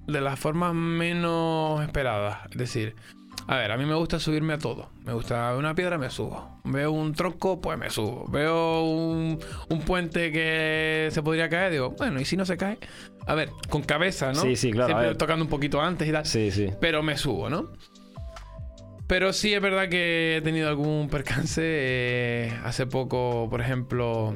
[0.06, 2.38] de las formas menos esperadas.
[2.50, 2.96] Es decir,
[3.46, 4.88] a ver, a mí me gusta subirme a todo.
[5.04, 6.60] Me gusta una piedra, me subo.
[6.64, 8.26] Veo un tronco, pues me subo.
[8.28, 12.78] Veo un, un puente que se podría caer, digo, bueno, ¿y si no se cae?
[13.26, 14.40] A ver, con cabeza, ¿no?
[14.40, 16.24] Sí, sí, claro, Siempre tocando un poquito antes y tal.
[16.26, 16.70] Sí, sí.
[16.80, 17.72] Pero me subo, ¿no?
[19.06, 21.60] Pero sí es verdad que he tenido algún percance.
[21.62, 24.34] eh, hace poco, por ejemplo,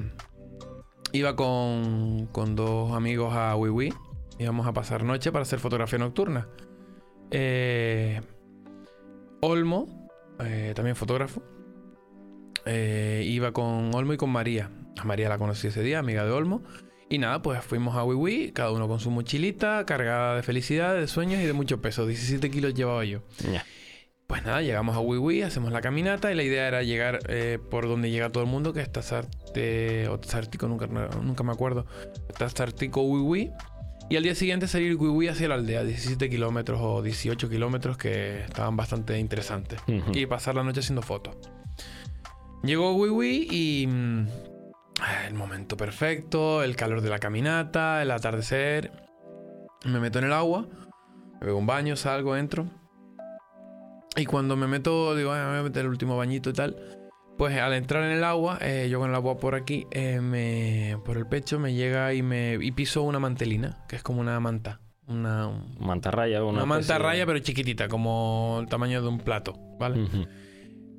[1.13, 3.95] iba con, con dos amigos a Wiwi.
[4.39, 6.49] Íbamos a pasar noche para hacer fotografía nocturna.
[7.31, 8.21] Eh,
[9.41, 10.09] Olmo,
[10.41, 11.43] eh, también fotógrafo.
[12.67, 14.71] eh, iba con Olmo y con María.
[14.99, 16.63] A María la conocí ese día, amiga de Olmo.
[17.09, 21.07] Y nada, pues fuimos a Wiwi, cada uno con su mochilita, cargada de felicidad, de
[21.07, 22.07] sueños y de mucho peso.
[22.07, 23.21] 17 kilos llevaba yo.
[24.27, 27.89] Pues nada, llegamos a Wiwi, hacemos la caminata y la idea era llegar eh, por
[27.89, 31.87] donde llega todo el mundo, que es Tazarte o Tazartico, nunca, nunca me acuerdo.
[32.37, 33.51] Tazartico Wiwi.
[34.11, 38.41] Y al día siguiente salir Wiwi hacia la aldea, 17 kilómetros o 18 kilómetros que
[38.45, 39.81] estaban bastante interesantes.
[40.13, 41.37] Y pasar la noche haciendo fotos.
[42.63, 43.87] Llegó Wiwi y...
[43.87, 44.27] mm,
[45.29, 48.91] el momento perfecto, el calor de la caminata, el atardecer.
[49.85, 50.67] Me meto en el agua,
[51.35, 52.67] me pego un baño, salgo, entro.
[54.17, 57.08] Y cuando me meto, digo, "Ah, me voy a meter el último bañito y tal.
[57.39, 60.97] Pues al entrar en el agua, eh, yo con el agua por aquí, eh, me,
[61.05, 64.39] por el pecho, me llega y me y piso una mantelina, que es como una
[64.41, 64.81] manta.
[65.07, 69.09] Una, un- Mantarraya, una, una manta especie de- raya, pero chiquitita, como el tamaño de
[69.09, 70.05] un plato, ¿vale?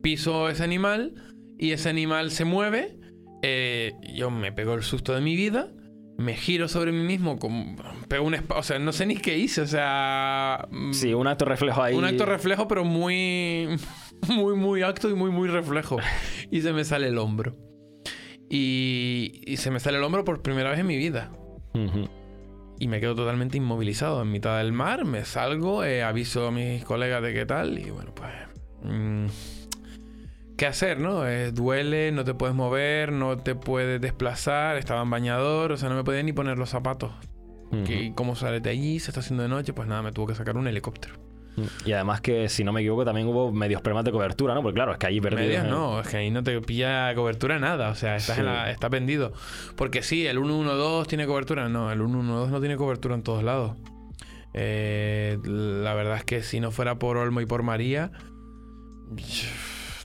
[0.01, 1.13] Piso ese animal
[1.57, 2.95] y ese animal se mueve.
[3.41, 5.69] eh, yo me pego el susto de mi vida.
[6.17, 7.37] Me giro sobre mí mismo.
[7.39, 7.75] Como,
[8.09, 9.61] pego un O sea, no sé ni qué hice.
[9.61, 10.67] O sea.
[10.71, 11.95] mm, Sí, un acto reflejo ahí.
[11.95, 13.67] Un acto reflejo, pero muy.
[14.27, 15.97] Muy, muy acto y muy, muy reflejo.
[16.51, 17.55] Y se me sale el hombro.
[18.49, 21.31] Y, y se me sale el hombro por primera vez en mi vida.
[21.73, 22.09] Ujú.
[22.79, 25.05] Y me quedo totalmente inmovilizado en mitad del mar.
[25.05, 27.79] Me salgo, eh, aviso a mis colegas de qué tal.
[27.79, 28.31] Y bueno, pues.
[28.83, 29.25] mm,
[30.57, 31.27] ¿qué hacer, no?
[31.27, 35.89] Eh, duele, no te puedes mover, no te puedes desplazar, estaba en bañador, o sea,
[35.89, 37.11] no me podía ni poner los zapatos.
[37.71, 37.83] Ujú.
[37.91, 38.99] ¿Y cómo sales de allí?
[38.99, 41.15] Se está haciendo de noche, pues nada, me tuvo que sacar un helicóptero.
[41.85, 44.61] Y además que, si no me equivoco, también hubo medios problemas de cobertura, ¿no?
[44.61, 47.13] Porque claro, es que allí perdidos Medias en- no, es que ahí no te pilla
[47.15, 48.41] cobertura nada, o sea, estás, Sí.
[48.41, 49.33] en la, estás vendido.
[49.75, 53.75] Porque sí, el 112 tiene cobertura, no, el 112 no tiene cobertura en todos lados.
[54.53, 58.11] Eh, la verdad es que si no fuera por Olmo y por María,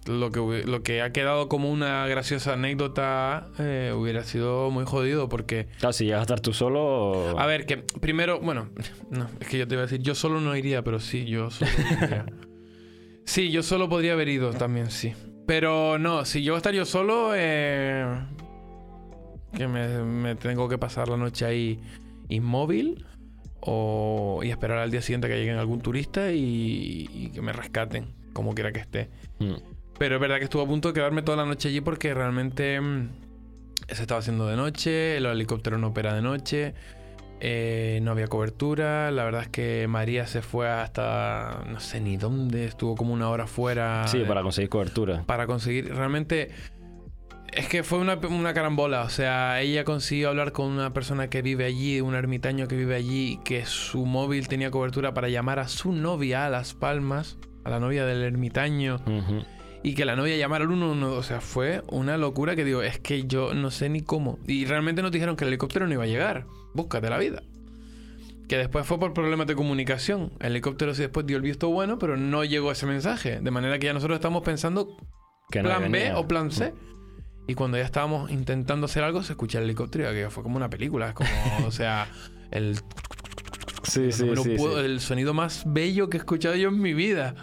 [0.06, 5.28] lo que, lo que ha quedado como una graciosa anécdota eh, hubiera sido muy jodido
[5.28, 5.66] porque...
[5.78, 7.38] Claro, si llegas a estar tú solo...
[7.38, 8.68] A ver, que primero, bueno,
[9.10, 11.50] no, es que yo te iba a decir, yo solo no iría, pero sí, yo
[11.50, 11.70] solo
[12.02, 12.26] iría.
[13.24, 15.14] sí, yo solo podría haber ido también, sí.
[15.46, 18.06] Pero no, si yo voy a estar yo solo, eh,
[19.54, 21.80] que me, me tengo que pasar la noche ahí
[22.28, 23.04] inmóvil
[23.60, 28.14] o, y esperar al día siguiente que lleguen algún turista y, y que me rescaten,
[28.32, 29.10] como quiera que esté.
[29.38, 29.54] Mm.
[29.98, 32.80] Pero es verdad que estuve a punto de quedarme toda la noche allí porque realmente
[32.80, 33.08] mm,
[33.88, 36.74] se estaba haciendo de noche, el helicóptero no opera de noche,
[37.40, 39.10] eh, no había cobertura.
[39.10, 43.28] La verdad es que María se fue hasta no sé ni dónde, estuvo como una
[43.28, 44.06] hora fuera.
[44.08, 45.22] Sí, para conseguir cobertura.
[45.26, 45.94] para conseguir.
[45.94, 46.50] Realmente.
[47.52, 49.02] Es que fue una, una carambola.
[49.02, 52.96] O sea, ella consiguió hablar con una persona que vive allí, un ermitaño que vive
[52.96, 57.70] allí, que su móvil tenía cobertura para llamar a su novia a Las Palmas, a
[57.70, 59.44] la novia del ermitaño Ujú.
[59.84, 61.16] Y que la novia llamara al 112.
[61.16, 64.38] O sea, fue una locura que digo, es que yo no sé ni cómo.
[64.48, 66.46] Y realmente nos dijeron que el helicóptero no iba a llegar.
[66.74, 67.42] Búscate la vida.
[68.48, 70.32] Que después fue por problemas de comunicación.
[70.40, 73.40] El helicóptero sí después dio el visto bueno, pero no llegó ese mensaje.
[73.40, 74.96] De manera que ya nosotros estamos pensando
[75.50, 76.74] Que no plan B o plan C.
[77.46, 80.70] Y cuando ya estábamos intentando hacer algo, se escucha el helicóptero aquello fue como una
[80.70, 81.08] película.
[81.08, 81.28] Es como,
[81.66, 82.08] o sea,
[82.50, 82.76] el,
[83.82, 84.84] Sí, sí, no me lo sí, puedo- sí.
[84.86, 87.34] el sonido más bello que he escuchado yo en mi vida.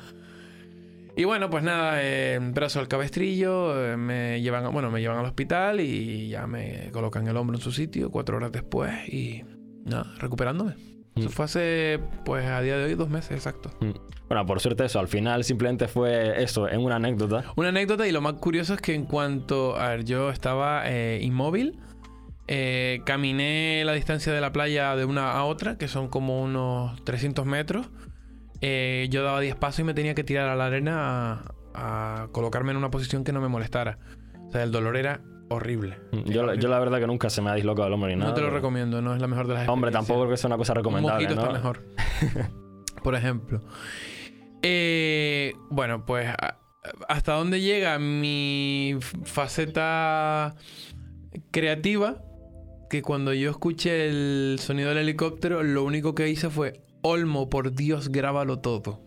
[1.15, 5.25] Y bueno, pues nada, eh, brazo al cabestrillo, eh, me llevan, bueno, me llevan al
[5.25, 9.43] hospital y ya me colocan el hombro en su sitio cuatro horas después y
[9.85, 10.75] nada, recuperándome.
[11.15, 11.31] Eso Mm.
[11.31, 13.69] fue hace, pues a día de hoy, dos meses exacto.
[13.81, 13.91] Mm.
[14.29, 17.43] Bueno, por suerte eso, al final simplemente fue eso, en una anécdota.
[17.57, 21.19] Una anécdota y lo más curioso es que en cuanto, a ver, yo estaba eh,
[21.21, 21.77] inmóvil,
[22.47, 27.03] eh, caminé la distancia de la playa de una a otra, que son como unos
[27.03, 27.89] 300 metros.
[28.61, 31.43] Eh, yo daba 10 pasos y me tenía que tirar a la arena
[31.73, 33.97] a, a colocarme en una posición que no me molestara.
[34.47, 35.97] O sea, el dolor era horrible.
[36.11, 38.15] Mm, Yo, la- yo la verdad que nunca se me ha dislocado el hombro ni
[38.15, 38.29] nada.
[38.29, 40.37] no te lo pero- recomiendo, no es la mejor de las Hombre, tampoco creo que
[40.37, 41.41] sea una cosa Un recomendable, mojito ¿no?
[41.41, 41.83] está mejor.
[43.03, 43.61] Por ejemplo.
[44.61, 46.29] Eh, bueno, pues
[47.09, 50.55] hasta dónde llega mi faceta
[51.51, 52.21] creativa.
[52.89, 57.73] Que cuando yo escuché el sonido del helicóptero, lo único que hice fue, Olmo, por
[57.73, 58.99] Dios, grábalo todo.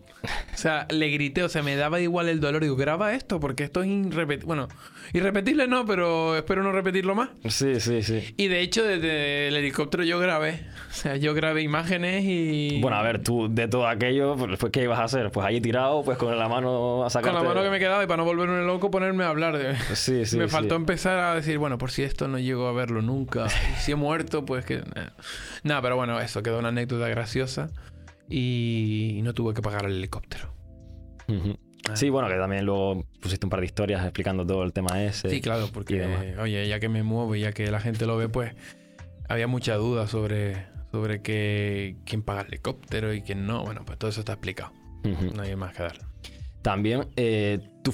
[0.53, 2.61] O sea, le grité, o sea, me daba igual el dolor.
[2.61, 4.45] Digo, graba esto, porque esto es irrepetible.
[4.45, 4.67] Bueno,
[5.13, 7.29] irrepetible no, pero espero no repetirlo más.
[7.49, 8.33] Sí, sí, sí.
[8.37, 10.65] Y de hecho, desde el helicóptero yo grabé.
[10.89, 12.79] O sea, yo grabé imágenes y.
[12.81, 15.31] Bueno, a ver, tú de todo aquello, pues, ¿qué ibas a hacer?
[15.31, 17.39] Pues allí tirado, pues con la mano a Con sacarte...
[17.39, 19.57] la mano que me quedaba y para no volverme loco, ponerme a hablar.
[19.57, 19.75] De...
[19.95, 20.51] Sí, sí, me sí.
[20.51, 23.47] faltó empezar a decir, bueno, por si esto no llego a verlo nunca.
[23.79, 24.83] si he muerto, pues que.
[25.63, 27.69] Nada, pero bueno, eso quedó una anécdota graciosa.
[28.29, 30.53] Y no tuve que pagar el helicóptero.
[31.27, 31.57] Ujú.
[31.93, 35.29] Sí, bueno, que también luego pusiste un par de historias explicando todo el tema ese.
[35.29, 38.27] Sí, claro, porque, oye, ya que me muevo y ya que la gente lo ve,
[38.27, 38.53] pues
[39.29, 43.63] había mucha duda sobre, sobre que, quién paga el helicóptero y quién no.
[43.63, 44.71] Bueno, pues todo eso está explicado.
[45.03, 45.97] No hay más que dar.
[46.63, 47.91] También, eh, tu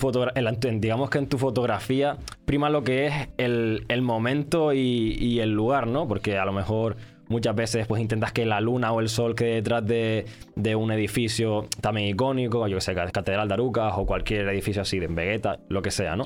[0.80, 5.52] digamos que en tu fotografía prima lo que es el, el momento y, y el
[5.52, 6.08] lugar, ¿no?
[6.08, 6.96] Porque a lo mejor
[7.32, 10.91] muchas veces pues intentas que la luna o el sol quede detrás de, de un
[10.91, 15.60] edificio también icónico, yo que sé, Catedral de Arucas o cualquier edificio así de Vegeta,
[15.70, 16.26] lo que sea, ¿no?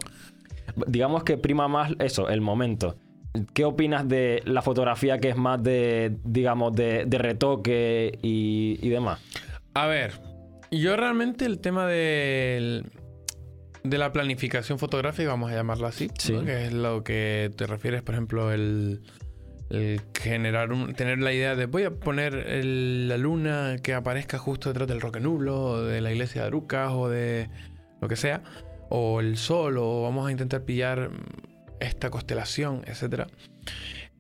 [0.88, 2.96] Digamos que prima más eso, el momento.
[3.54, 8.90] ¿Qué opinas de la fotografía que es más de, digamos, de, de retoque y, y
[8.90, 9.22] demás?
[9.74, 10.14] A ver,
[10.72, 12.86] yo realmente el tema del-
[13.84, 16.34] de la planificación fotográfica, vamos a llamarla así, Sí.
[16.34, 16.44] ¿no?
[16.46, 19.02] que es lo que te refieres, por ejemplo, el,
[19.70, 24.38] el generar un, tener la idea de voy a poner el- la luna que aparezca
[24.38, 27.50] justo detrás del roque nublo, o de la iglesia de Arucas, o de
[28.02, 28.44] lo que sea,
[28.90, 31.10] o el sol, o vamos a intentar pillar
[31.80, 33.28] esta constelación, etcétera.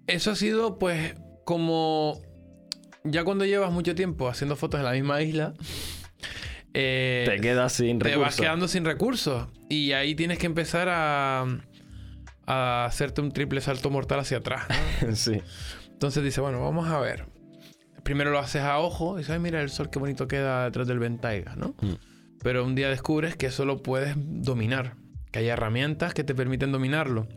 [0.08, 2.22] Eso ha sido, pues, como
[3.04, 5.54] ya cuando llevas mucho tiempo haciendo fotos en la misma isla,
[6.74, 8.42] eh, Te quedas sin te vas recursos.
[8.42, 9.48] quedando sin recursos.
[9.70, 11.46] Y ahí tienes que empezar a,
[12.48, 14.66] a hacerte un triple salto mortal hacia atrás.
[15.08, 15.16] ¿no?
[15.16, 15.42] sí.
[15.92, 17.26] Entonces dice, bueno, vamos a ver.
[18.04, 20.88] Primero lo haces a ojo y dices, "Ay, mira el sol qué bonito queda detrás
[20.88, 21.76] del Ventaiga, ¿no?
[21.82, 21.94] Mm.
[22.44, 24.96] Pero un día descubres que eso lo puedes dominar.
[25.32, 27.28] que hay herramientas que te permiten dominarlo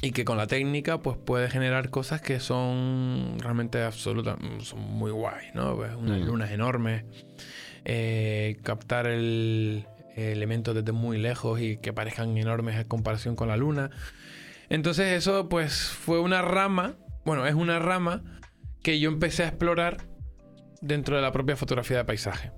[0.00, 5.12] y que con la técnica pues puedes generar cosas que son realmente absolutas, son muy
[5.12, 5.76] guay, ¿no?
[5.76, 6.24] Pues unas Mm.
[6.24, 7.04] lunas enormes,
[7.84, 13.56] eh, captar el elemento desde muy lejos y que parezcan enormes en comparación con la
[13.56, 13.90] luna.
[14.72, 16.94] Entonces eso pues fue una rama,
[17.26, 18.22] bueno, es una rama
[18.82, 19.98] que yo empecé a explorar
[20.80, 22.52] dentro de la propia fotografía de paisaje.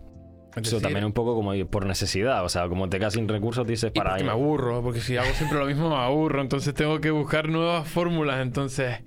[0.54, 3.26] Es Eso decir, también un poco como por necesidad, o sea, como te quedas sin
[3.26, 6.72] recursos, dices para porque me aburro, porque si hago siempre lo mismo me aburro, entonces
[6.72, 8.40] tengo que buscar nuevas fórmulas.
[8.40, 9.00] Entonces,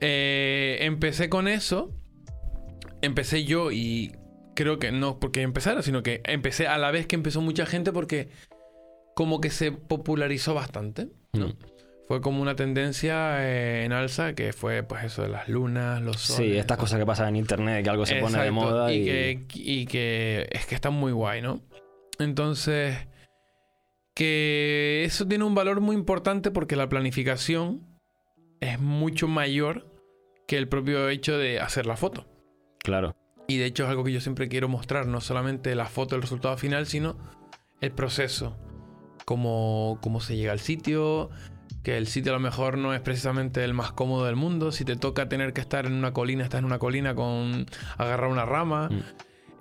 [0.00, 1.90] eh, empecé con eso,
[3.00, 4.12] empecé yo y
[4.54, 7.92] creo que no porque empezara, sino que empecé a la vez que empezó mucha gente
[7.92, 8.28] porque
[9.16, 11.08] como que se popularizó bastante.
[11.32, 11.48] ¿no?
[11.48, 11.69] Mm.
[12.10, 16.16] Fue como una tendencia eh, en alza que fue pues eso de las lunas, los
[16.16, 16.50] soles.
[16.50, 19.04] Sí, estas cosas que pasan en internet, que algo se pone de moda y, y...
[19.04, 21.60] que, y que es que está muy guay, ¿no?
[22.18, 22.96] Entonces,
[24.12, 27.86] que eso tiene un valor muy importante porque la planificación
[28.58, 29.86] es mucho mayor
[30.48, 32.26] que el propio hecho de hacer la foto.
[32.80, 33.14] Claro.
[33.46, 36.22] Y de hecho es algo que yo siempre quiero mostrar, no solamente la foto, el
[36.22, 37.16] resultado final, sino
[37.80, 38.58] el proceso.
[39.24, 41.30] Cómo, cómo se llega al sitio,
[41.82, 44.72] que el sitio a lo mejor no es precisamente el más cómodo del mundo.
[44.72, 47.66] Si te toca tener que estar en una colina, estás en una colina con
[47.96, 48.88] agarrar una rama.
[48.90, 49.02] Mm.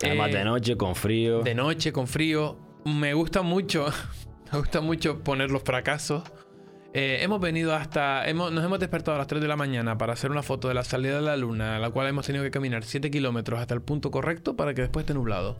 [0.03, 1.41] Además Eh, de noche, con frío.
[1.41, 2.57] de noche, con frío.
[2.85, 3.87] Me gusta mucho,
[4.51, 6.23] me gusta mucho poner los fracasos.
[6.93, 10.13] Eh, hemos venido hasta, hemos, nos hemos despertado a las 3 de la mañana para
[10.13, 12.49] hacer una foto de la salida de la luna, a la cual hemos tenido que
[12.49, 15.57] caminar 7 kilómetros hasta el punto correcto para que después esté nublado.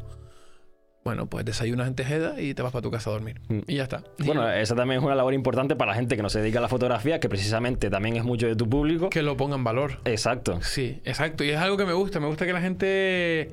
[1.04, 3.40] Bueno, pues desayunas en Tejeda y te vas para tu casa a dormir.
[3.48, 3.60] Mm.
[3.68, 4.04] Y ya está.
[4.20, 6.62] Bueno, esa también es una labor importante para la gente que no se dedica a
[6.62, 9.10] la fotografía, que precisamente también es mucho de tu público.
[9.10, 10.00] que lo ponga en valor.
[10.06, 10.60] Exacto.
[10.62, 11.44] Sí, exacto.
[11.44, 12.20] Y es algo que me gusta.
[12.20, 13.52] Me gusta que la gente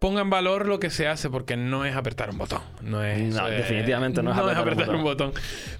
[0.00, 2.60] ponga en valor lo que se hace porque no es apretar un botón.
[2.82, 3.32] No es.
[3.32, 5.32] No, de- definitivamente no es apretar un un botón.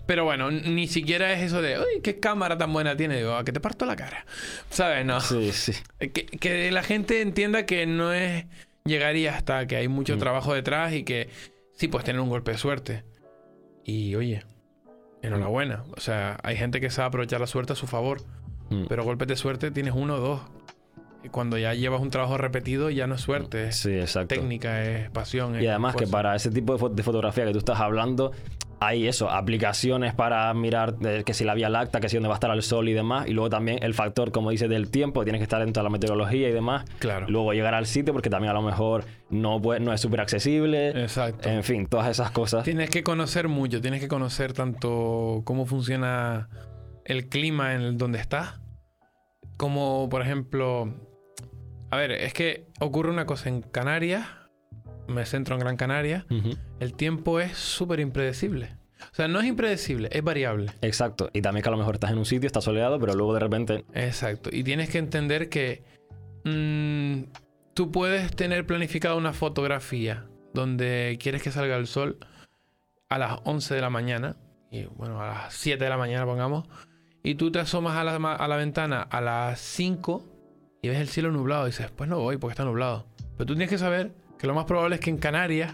[0.06, 3.16] Pero bueno, ni siquiera es eso de, uy, qué cámara tan buena tiene.
[3.16, 4.24] Digo, a que te parto la cara.
[4.70, 5.04] ¿Sabes?
[5.04, 5.20] No.
[5.20, 5.72] Sí, sí.
[5.98, 8.46] Que, que la gente entienda que no es
[8.84, 10.18] llegar y hasta que hay mucho Mm.
[10.18, 11.28] trabajo detrás y que
[11.76, 13.04] sí puedes tener un golpe de suerte.
[13.84, 14.44] Y oye,
[15.22, 15.84] enhorabuena.
[15.96, 18.22] O sea, hay gente que sabe aprovechar la suerte a su favor.
[18.70, 18.84] Mm.
[18.88, 20.40] Pero golpes de suerte tienes uno o dos.
[21.24, 24.34] Y cuando ya llevas un trabajo repetido, ya no es suerte, es Sí, exacto.
[24.34, 25.54] técnica, es pasión.
[25.54, 28.32] Y es además que para ese tipo de, fo- de fotografía que tú estás hablando,
[28.84, 32.34] hay eso, aplicaciones para mirar eh, que si la Vía Láctea, que si dónde va
[32.34, 33.28] a estar el sol y demás.
[33.28, 35.90] Y luego también el factor, como dices, del tiempo, tienes que estar dentro de la
[35.90, 36.84] meteorología y demás.
[36.98, 37.26] Claro.
[37.28, 40.88] Luego llegar al sitio, porque también a lo mejor no, no es súper accesible.
[41.00, 41.48] Exacto.
[41.48, 42.64] En fin, todas esas cosas.
[42.64, 46.48] Tienes que conocer mucho, tienes que conocer tanto cómo funciona
[47.04, 48.60] el clima en donde estás,
[49.56, 50.92] como por ejemplo,
[51.90, 54.26] a ver, es que ocurre una cosa en Canarias,
[55.12, 56.26] me centro en Gran Canaria,
[56.80, 58.76] el tiempo es súper impredecible.
[59.10, 60.72] O sea, no es impredecible, es variable.
[60.80, 61.30] Exacto.
[61.32, 63.40] Y también que a lo mejor estás en un sitio, está soleado, pero luego de
[63.40, 63.84] repente.
[63.94, 64.50] Exacto.
[64.52, 65.82] Y tienes que entender que
[66.44, 67.24] mm,
[67.74, 72.18] tú puedes tener planificada una fotografía donde quieres que salga el sol
[73.08, 74.36] a las 11 de la mañana,
[74.70, 76.66] y bueno, a las 7 de la mañana pongamos,
[77.22, 80.32] y tú te asomas a la, a la ventana a las 5
[80.82, 83.06] y ves el cielo nublado y dices, pues no voy porque está nublado.
[83.36, 85.72] Pero tú tienes que saber que lo más probable es que en Canarias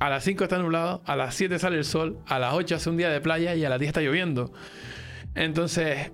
[0.00, 2.90] a las 5 está nublado, a las 7 sale el sol, a las 8 hace
[2.90, 4.52] un día de playa y a las 10 está lloviendo.
[5.36, 6.10] Entonces,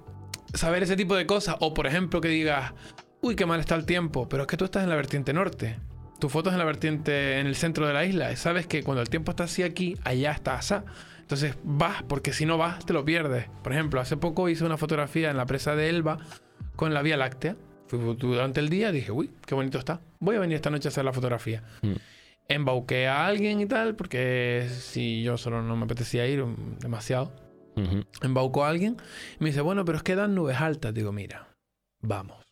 [0.52, 1.56] saber ese tipo de cosas.
[1.61, 2.74] O por ejemplo que digas,
[3.22, 5.78] uy, qué mal está el tiempo, pero es que tú estás en la vertiente norte.
[6.20, 8.30] Tu foto es en la vertiente, en el centro de la isla.
[8.30, 10.74] Y sabes que cuando el tiempo está así aquí, allá está así.
[11.20, 13.48] Entonces vas, porque si no vas, te lo pierdes.
[13.62, 16.18] Por ejemplo, hace poco hice una fotografía en la presa de Elba
[16.76, 17.56] con la Vía Láctea.
[17.92, 20.00] Durante el día, dije, uy, qué bonito está.
[20.20, 21.62] Voy a venir esta noche a hacer la fotografía.
[21.83, 21.92] Mm.
[22.48, 27.33] Embauqué a alguien y tal, porque si yo solo no me apetecía ir mm, demasiado
[27.76, 28.05] Ujú.
[28.20, 28.96] embaucó a alguien
[29.40, 30.92] y me dice, bueno, pero es que dan nubes altas.
[30.92, 31.48] Digo, mira,
[32.00, 32.44] vamos.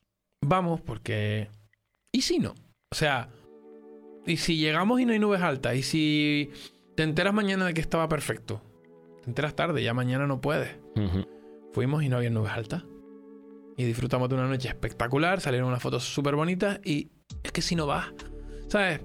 [0.43, 1.49] Vamos porque...
[2.13, 2.55] ¿Y si no?
[2.91, 3.29] O sea,
[4.27, 5.77] ¿y si llegamos y no hay nubes altas?
[5.77, 6.51] ¿Y si
[6.97, 8.63] te enteras mañana de que estaba perfecto?
[9.23, 10.77] Te enteras tarde, ya mañana no puedes.
[11.73, 12.85] Fuimos y no había nubes altas.
[13.81, 17.09] Y disfrutamos de una noche espectacular, salieron unas fotos súper bonitas y
[17.43, 18.09] es que si no vas,
[18.69, 19.01] ¿sabes?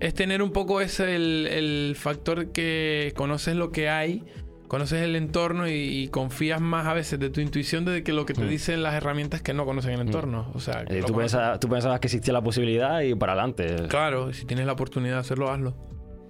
[0.00, 4.24] Es tener un poco ese el, el factor que conoces lo que hay,
[4.66, 8.26] conoces el entorno y, y confías más a veces de tu intuición de que lo
[8.26, 8.48] que te Mm.
[8.48, 10.50] dicen las herramientas que no conocen el entorno.
[10.54, 13.76] O sea, Eh, tú, pensabas, tú pensabas que existía la posibilidad y para adelante.
[13.88, 15.70] Claro, si tienes la oportunidad de hacerlo, hazlo.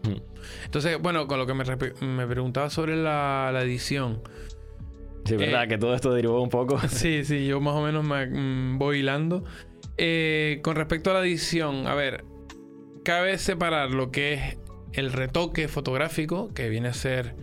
[0.02, 0.20] Mm.
[0.66, 1.64] Entonces, bueno, con lo que me,
[2.06, 4.20] me preguntaba sobre la, la edición.
[5.28, 6.78] Sí, es verdad Eh, que todo esto derivó un poco.
[6.88, 9.44] Sí, sí, yo más o menos me mm, voy hilando.
[9.96, 12.24] Eh, con respecto a la edición, a ver,
[13.04, 14.58] cabe separar lo que es
[14.92, 17.34] el retoque fotográfico, que viene a ser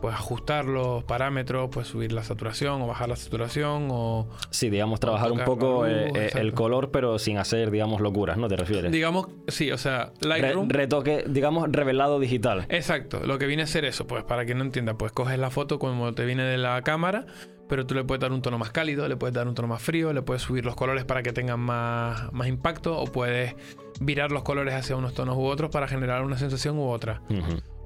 [0.00, 4.28] puedes ajustar los parámetros, puedes subir la saturación o bajar la saturación o...
[4.50, 8.36] Sí, digamos, trabajar un poco luz, eh, eh, el color, pero sin hacer, digamos, locuras,
[8.36, 8.90] ¿no te refieres?
[8.92, 10.68] Digamos, sí, o sea, Re- Lightroom...
[10.68, 12.66] retoque, digamos, revelado digital.
[12.68, 15.50] Exacto, lo que viene a ser eso, pues para que no entienda, pues coges la
[15.50, 17.26] foto como te viene de la cámara,
[17.70, 19.80] pero tú le puedes dar un tono más cálido, le puedes dar un tono más
[19.80, 23.54] frío, le puedes subir los colores para que tengan más, más impacto, o puedes
[24.00, 27.22] virar los colores hacia unos tonos u otros para generar una sensación u otra.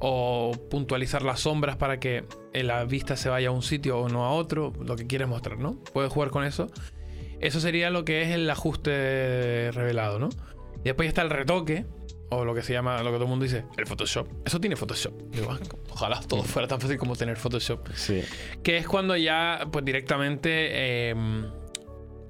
[0.00, 2.24] O puntualizar las sombras para que
[2.54, 5.58] la vista se vaya a un sitio o no a otro, lo que quieres mostrar,
[5.58, 5.76] ¿no?
[5.92, 6.70] Puedes jugar con eso.
[7.40, 10.30] Eso sería lo que es el ajuste revelado, ¿no?
[10.80, 11.84] Y después está el retoque,
[12.30, 14.28] o lo que se llama, lo que todo el mundo dice, el Photoshop.
[14.44, 15.14] Eso tiene Photoshop.
[15.30, 15.58] Digo, ah,
[15.90, 17.88] ojalá todo fuera tan fácil como tener Photoshop.
[17.94, 18.22] Sí.
[18.62, 20.50] Que es cuando ya, pues directamente
[21.10, 21.14] eh,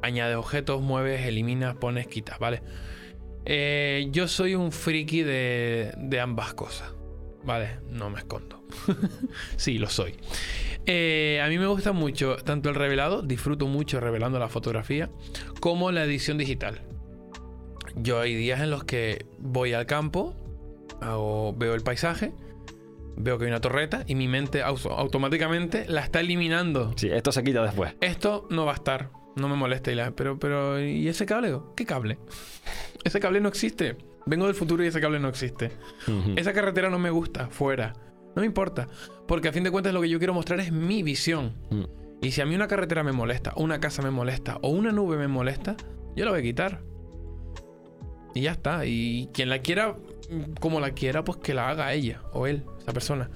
[0.03, 2.63] añades objetos, mueves, eliminas, pones, quitas, ¿vale?
[3.47, 6.93] Eh, yo soy un friki de, de ambas cosas,
[7.45, 7.81] ¿vale?
[7.91, 8.65] No me escondo.
[9.57, 10.17] sí, lo soy.
[10.87, 15.11] Eh, a mí me gusta mucho tanto el revelado, disfruto mucho revelando la fotografía,
[15.61, 16.83] como la edición digital.
[17.97, 20.35] Yo hay días en los que voy al campo,
[21.01, 22.33] hago- veo el paisaje,
[23.17, 26.93] veo que hay una torreta y mi mente auto- automáticamente la está eliminando.
[26.97, 27.95] Sí, esto se quita después.
[28.01, 29.93] Esto no va a estar, no me molesta.
[29.93, 31.59] Y la- pero, pero, ¿y ese cable?
[31.77, 32.19] ¿Qué cable?
[33.05, 33.97] Ese cable no existe.
[34.25, 35.71] Vengo del futuro y ese cable no existe.
[36.37, 37.93] Esa carretera no me gusta, fuera.
[38.35, 38.89] No me importa.
[39.29, 41.53] Porque a fin de cuentas lo que yo quiero mostrar es mi visión.
[41.69, 41.83] Mm.
[42.23, 44.91] Y si a mí una carretera me molesta, o una casa me molesta, o una
[44.91, 45.77] nube me molesta,
[46.17, 46.81] yo la voy a quitar.
[48.35, 48.85] Y ya está.
[48.87, 49.95] Y quien la quiera,
[50.61, 53.31] como la quiera, pues que la haga ella o él, esa persona.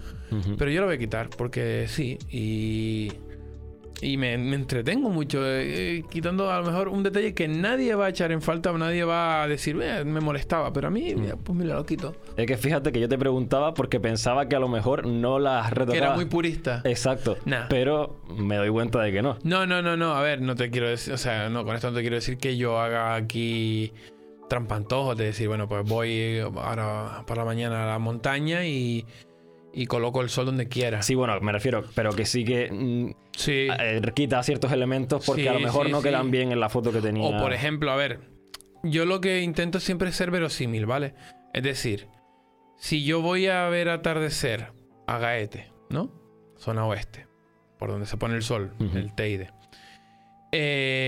[0.58, 2.18] Pero yo la voy a quitar porque sí.
[2.30, 3.10] Y,
[4.00, 7.94] y me, me entretengo mucho eh, eh, quitando a lo mejor un detalle que nadie
[7.94, 10.72] va a echar en falta o nadie va a decir, "Eh, me molestaba.
[10.72, 12.14] Pero a mí, mira, pues mira, lo quito.
[12.36, 15.68] Es que fíjate que yo te preguntaba porque pensaba que a lo mejor no las
[15.70, 16.06] Que retocaba.
[16.06, 16.82] era muy purista.
[16.84, 17.38] Exacto.
[17.46, 17.66] Nah.
[17.70, 19.38] Pero me doy cuenta de que no.
[19.44, 20.12] No, no, no, no.
[20.14, 22.36] A ver, no te quiero decir, o sea, no, con esto no te quiero decir
[22.36, 23.92] que yo haga aquí
[24.48, 29.04] trampantojos de decir, bueno, pues voy ahora para la mañana a la montaña y,
[29.72, 31.02] y coloco el sol donde quiera.
[31.02, 33.68] Sí, bueno, me refiero, pero que sí que mm, Sí.
[33.78, 36.92] eh, quita ciertos elementos porque a lo mejor sí, no quedan bien en la foto
[36.92, 37.28] que tenía.
[37.28, 38.20] O por ejemplo, a ver,
[38.82, 41.14] yo lo que intento siempre es ser verosímil, ¿vale?
[41.54, 42.08] Es decir,
[42.78, 44.72] si yo voy a ver atardecer
[45.06, 46.10] a Gaete, ¿no?
[46.56, 47.26] Zona oeste,
[47.78, 48.96] por donde se pone el sol, Ujú.
[48.98, 49.50] el Teide.
[50.50, 51.07] Eh,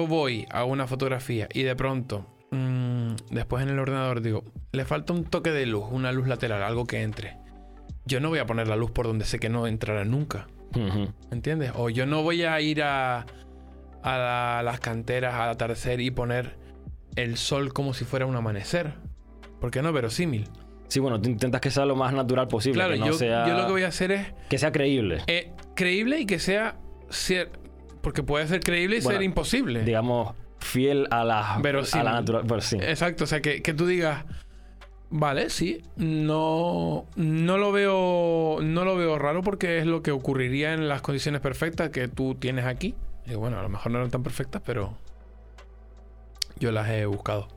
[0.00, 4.84] yo voy a una fotografía y de pronto, mm, después en el ordenador digo, le
[4.84, 7.36] falta un toque de luz, una luz lateral, algo que entre.
[8.06, 10.46] Yo no voy a poner la luz por donde sé que no entrará nunca.
[10.74, 11.12] Ujú.
[11.30, 11.72] ¿Entiendes?
[11.76, 13.26] O yo no voy a ir a,
[14.02, 16.56] a la- las canteras al atardecer y poner
[17.16, 18.94] el sol como si fuera un amanecer.
[19.60, 20.48] Porque no verosímil.
[20.88, 22.74] Sí, bueno, tú intentas que sea lo más natural posible.
[22.78, 23.46] Claro, que no yo, sea...
[23.46, 25.18] yo lo que voy a hacer es Que sea creíble.
[25.26, 26.78] eh, creíble y que sea.
[27.10, 27.50] cier-
[28.00, 29.82] porque puede ser creíble y Bueno, ser imposible.
[29.82, 32.06] Digamos, fiel a la, Verosímil.
[32.06, 32.44] a la natural.
[32.46, 32.78] Pues sí.
[32.80, 34.24] Exacto, o sea, que, que tú digas.
[35.12, 40.72] Vale, sí, no, no lo veo no lo veo raro porque es lo que ocurriría
[40.72, 42.94] en las condiciones perfectas que tú tienes aquí.
[43.26, 44.96] Y bueno, a lo mejor no eran tan perfectas, pero
[46.60, 47.48] yo las he buscado.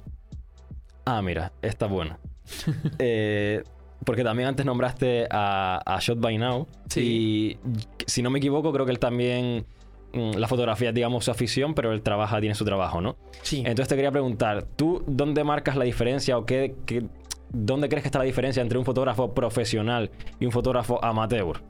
[1.05, 2.17] Ah, mira, está buena.
[2.99, 3.63] Eh,
[4.03, 6.67] porque también antes nombraste a, a Shot by Now.
[6.89, 7.57] Sí.
[7.65, 9.65] Y si no me equivoco, creo que él también.
[10.13, 13.17] Mm, La fotografía es, digamos, su afición, pero él trabaja, tiene su trabajo, ¿no?
[13.41, 13.59] Sí.
[13.59, 17.05] Entonces te quería preguntar, ¿tú dónde marcas la diferencia o qué, qué-
[17.51, 20.09] dónde crees que está la diferencia entre un fotógrafo profesional
[20.39, 21.61] y un fotógrafo amateur?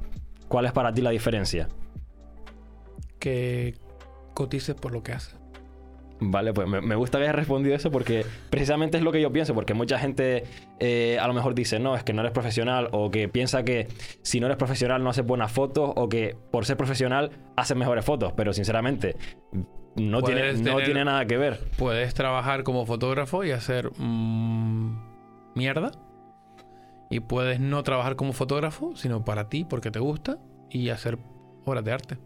[0.48, 1.68] ¿Cuál es para ti la diferencia?
[3.20, 3.76] que
[4.34, 5.36] cotices por lo que haces.
[6.32, 9.32] Vale, pues me, me gusta que hayas respondido eso porque precisamente es lo que yo
[9.32, 10.44] pienso, porque mucha gente
[10.80, 13.88] eh, a lo mejor dice, no, es que no eres profesional, o que piensa que
[14.22, 18.06] si no eres profesional no haces buenas fotos, o que por ser profesional haces mejores
[18.06, 19.16] fotos, pero sinceramente
[19.96, 21.60] no, tiene, no tener- tiene nada que ver.
[21.78, 25.92] Puedes trabajar como fotógrafo y hacer mm, mierda.
[27.10, 30.40] Y puedes no trabajar como fotógrafo, sino para ti, porque te gusta,
[30.72, 31.20] y hacer
[31.66, 32.18] obras de arte.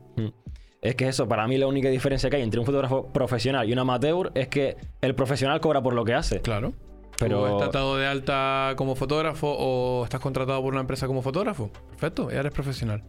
[0.81, 3.73] Es que eso, para mí la única diferencia que hay entre un fotógrafo profesional y
[3.73, 6.39] un amateur es que el profesional cobra por lo que hace.
[6.41, 6.73] Claro.
[7.19, 7.57] Pero- Pero...
[7.57, 11.71] estás dado de alta como fotógrafo o estás contratado por una empresa como fotógrafo.
[11.89, 13.03] Perfecto, ya eres profesional.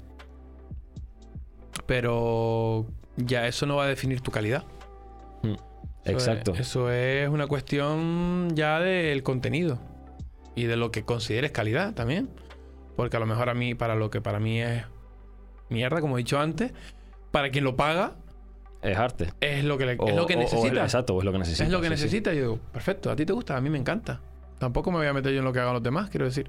[1.86, 4.64] Pero ya eso no va a definir tu calidad.
[5.42, 5.52] Mm,
[6.04, 6.52] Eso Exacto.
[6.54, 9.78] es- eso es una cuestión ya del contenido
[10.54, 12.30] y de lo que consideres calidad también.
[12.96, 14.84] Porque a lo mejor a mí, para lo que para mí es
[15.68, 16.72] mierda, como he dicho antes,
[17.30, 18.16] para quien lo paga
[18.82, 19.32] Es arte.
[19.40, 20.82] es lo que, le- O- es lo que o- o- necesita.
[20.84, 21.64] exacto, es lo que necesita.
[21.64, 22.02] Es lo que sí, sí.
[22.02, 22.32] necesita.
[22.34, 24.20] Yo digo, perfecto, a ti te gusta, a mí me encanta.
[24.58, 26.48] Tampoco me voy a meter yo en lo que hagan los demás, quiero decir.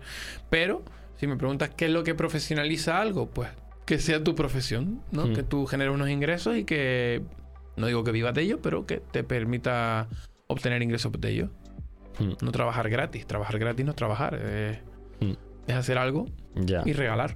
[0.50, 0.84] Pero
[1.16, 3.50] Si me preguntas qué es lo que profesionaliza algo, pues
[3.86, 5.28] que sea tu profesión, ¿no?
[5.28, 5.34] Mm.
[5.36, 7.22] Que tú generes unos ingresos y que,
[7.76, 10.08] no digo que vivas de ello, pero que te permita
[10.48, 11.50] obtener ingresos de ello.
[12.20, 13.28] Mm, No trabajar gratis.
[13.28, 14.40] Trabajar gratis no es trabajar.
[14.42, 14.80] eh,
[15.20, 15.32] mm,
[15.68, 16.26] es hacer algo
[16.56, 16.84] Ya.
[16.86, 17.36] y regalar.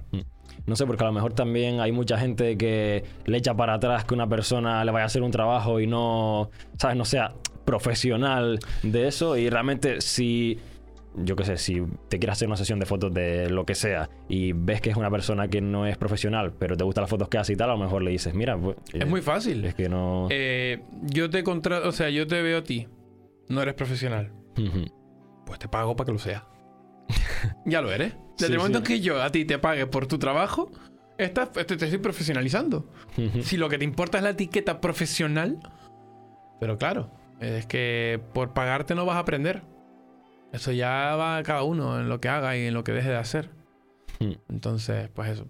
[0.66, 4.04] No sé, porque a lo mejor también hay mucha gente que le echa para atrás
[4.04, 6.96] que una persona le vaya a hacer un trabajo y no, ¿sabes?
[6.96, 7.34] No sea
[7.64, 9.36] profesional de eso.
[9.36, 10.58] Y realmente si,
[11.16, 14.08] yo qué sé, si te quieres hacer una sesión de fotos de lo que sea
[14.28, 17.28] y ves que es una persona que no es profesional, pero te gustan las fotos
[17.28, 19.64] que hace y tal, a lo mejor le dices, mira, pues, Es eh, muy fácil.
[19.66, 20.28] Es que no...
[20.30, 22.88] Eh, yo te contrato, o sea, yo te veo a ti.
[23.48, 24.32] No eres profesional.
[25.44, 26.42] Pues te pago para que lo seas.
[27.66, 28.14] ya lo eres.
[28.36, 28.84] Desde Sí, el momento sí.
[28.84, 30.70] en que yo a ti te pague por tu trabajo,
[31.18, 32.90] estás, te, te estoy profesionalizando.
[33.42, 35.58] Si lo que te importa es la etiqueta profesional,
[36.60, 39.62] pero claro, es que por pagarte no vas a aprender.
[40.52, 43.08] Eso ya va a cada uno en lo que haga y en lo que deje
[43.08, 43.50] de hacer.
[44.48, 45.48] Entonces, pues eso.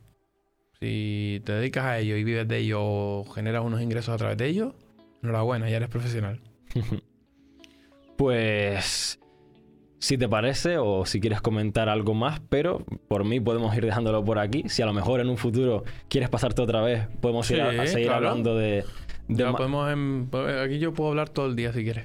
[0.80, 4.36] Si te dedicas a ello y vives de ello o generas unos ingresos a través
[4.36, 4.74] de ello,
[5.22, 6.40] enhorabuena, ya eres profesional.
[8.16, 9.18] Pues
[9.98, 14.24] si te parece o si quieres comentar algo más, pero por mí podemos ir dejándolo
[14.24, 14.64] por aquí.
[14.68, 18.08] Si a lo mejor en un futuro quieres pasarte otra vez, podemos ir a, seguir
[18.08, 18.28] claro.
[18.28, 18.84] hablando de...
[19.28, 20.28] de Ya ma- podemos em-
[20.62, 22.04] aquí yo puedo hablar todo el día si quieres.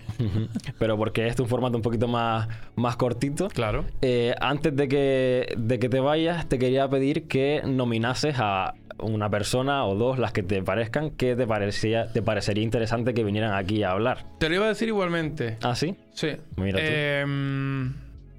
[0.80, 3.50] pero porque este es un formato un poquito más, más cortito.
[3.50, 3.84] Claro.
[4.02, 9.30] Eh, antes de que, de que te vayas, te quería pedir que nominases a una
[9.30, 13.54] persona o dos, las que te parezcan, que te, parecía, te parecería interesante que vinieran
[13.54, 14.26] aquí a hablar.
[14.40, 15.58] Te lo iba a decir igualmente.
[15.62, 15.96] ¿Ah, sí?
[16.14, 16.38] Sí.
[16.56, 16.86] Mira tú.
[16.86, 17.94] Em,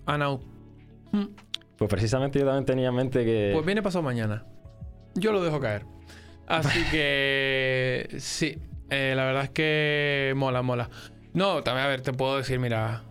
[0.07, 0.41] Anau.
[1.13, 1.25] Mm.
[1.77, 3.51] Pues precisamente yo también tenía en mente que...
[3.55, 4.45] Pues viene pasado mañana.
[5.15, 5.85] Yo lo dejo caer.
[6.47, 8.59] Así que sí,
[8.91, 10.91] eh, la verdad es que mola, mola.
[11.33, 13.05] No, también, a ver, te puedo decir, mira,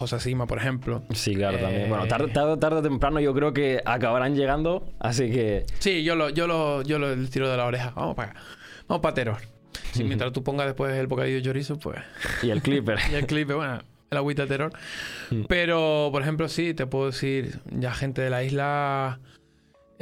[0.00, 1.02] José Sima, por ejemplo.
[1.10, 1.82] Sí, claro, también.
[1.82, 5.66] Eh, Bueno, tarde, tarde, tarde o temprano yo creo que acabarán llegando, así que...
[5.78, 7.92] Sí, yo lo, yo lo, yo lo tiro de la oreja.
[7.94, 8.40] Vamos para acá.
[8.88, 9.36] Vamos para Terror.
[9.92, 11.98] Si mientras tú pongas después el bocadillo de chorizo, pues.
[12.42, 12.98] Y el clipper.
[13.12, 14.72] Y el clip, bueno, el agüita de terror.
[15.30, 15.42] Mm.
[15.48, 19.20] Pero, por ejemplo, sí, te puedo decir, ya gente de la isla.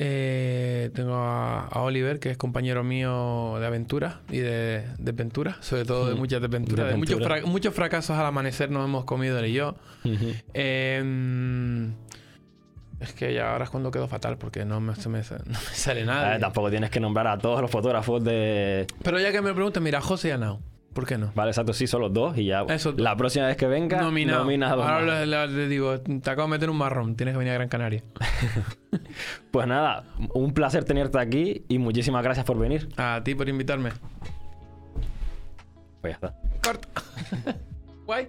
[0.01, 5.84] Eh, tengo a, a Oliver, que es compañero mío de aventura y de desventura, sobre
[5.84, 6.18] todo de Mm.
[6.18, 6.86] muchas desventuras.
[6.86, 7.40] De muchos, Desventura.
[7.40, 9.74] fra- muchos fracasos al amanecer nos hemos comido él y yo.
[10.55, 11.92] Em,
[13.01, 15.74] es que ya ahora es cuando quedo fatal porque no me, se me- no me
[15.74, 16.36] sale nada.
[16.36, 18.86] Eh, tampoco tienes que nombrar a todos los fotógrafos de...
[19.03, 20.61] Pero ya que me preguntan, mira, José y Anao,
[20.99, 21.30] ¿por qué no?
[21.36, 24.40] Vale, exacto, sí, son los dos y ya Eso- la próxima vez que venga, Nominado.
[24.40, 24.82] nominado.
[24.82, 28.03] Ahora le, digo, te acabo de meter un marrón, tienes que venir a Gran Canaria.
[29.53, 32.88] Pues nada, un placer tenerte aquí y muchísimas gracias por venir.
[32.96, 33.90] A ti por invitarme.
[36.01, 36.34] Pues ya está.
[36.62, 36.88] Corta.
[38.07, 38.28] Guay.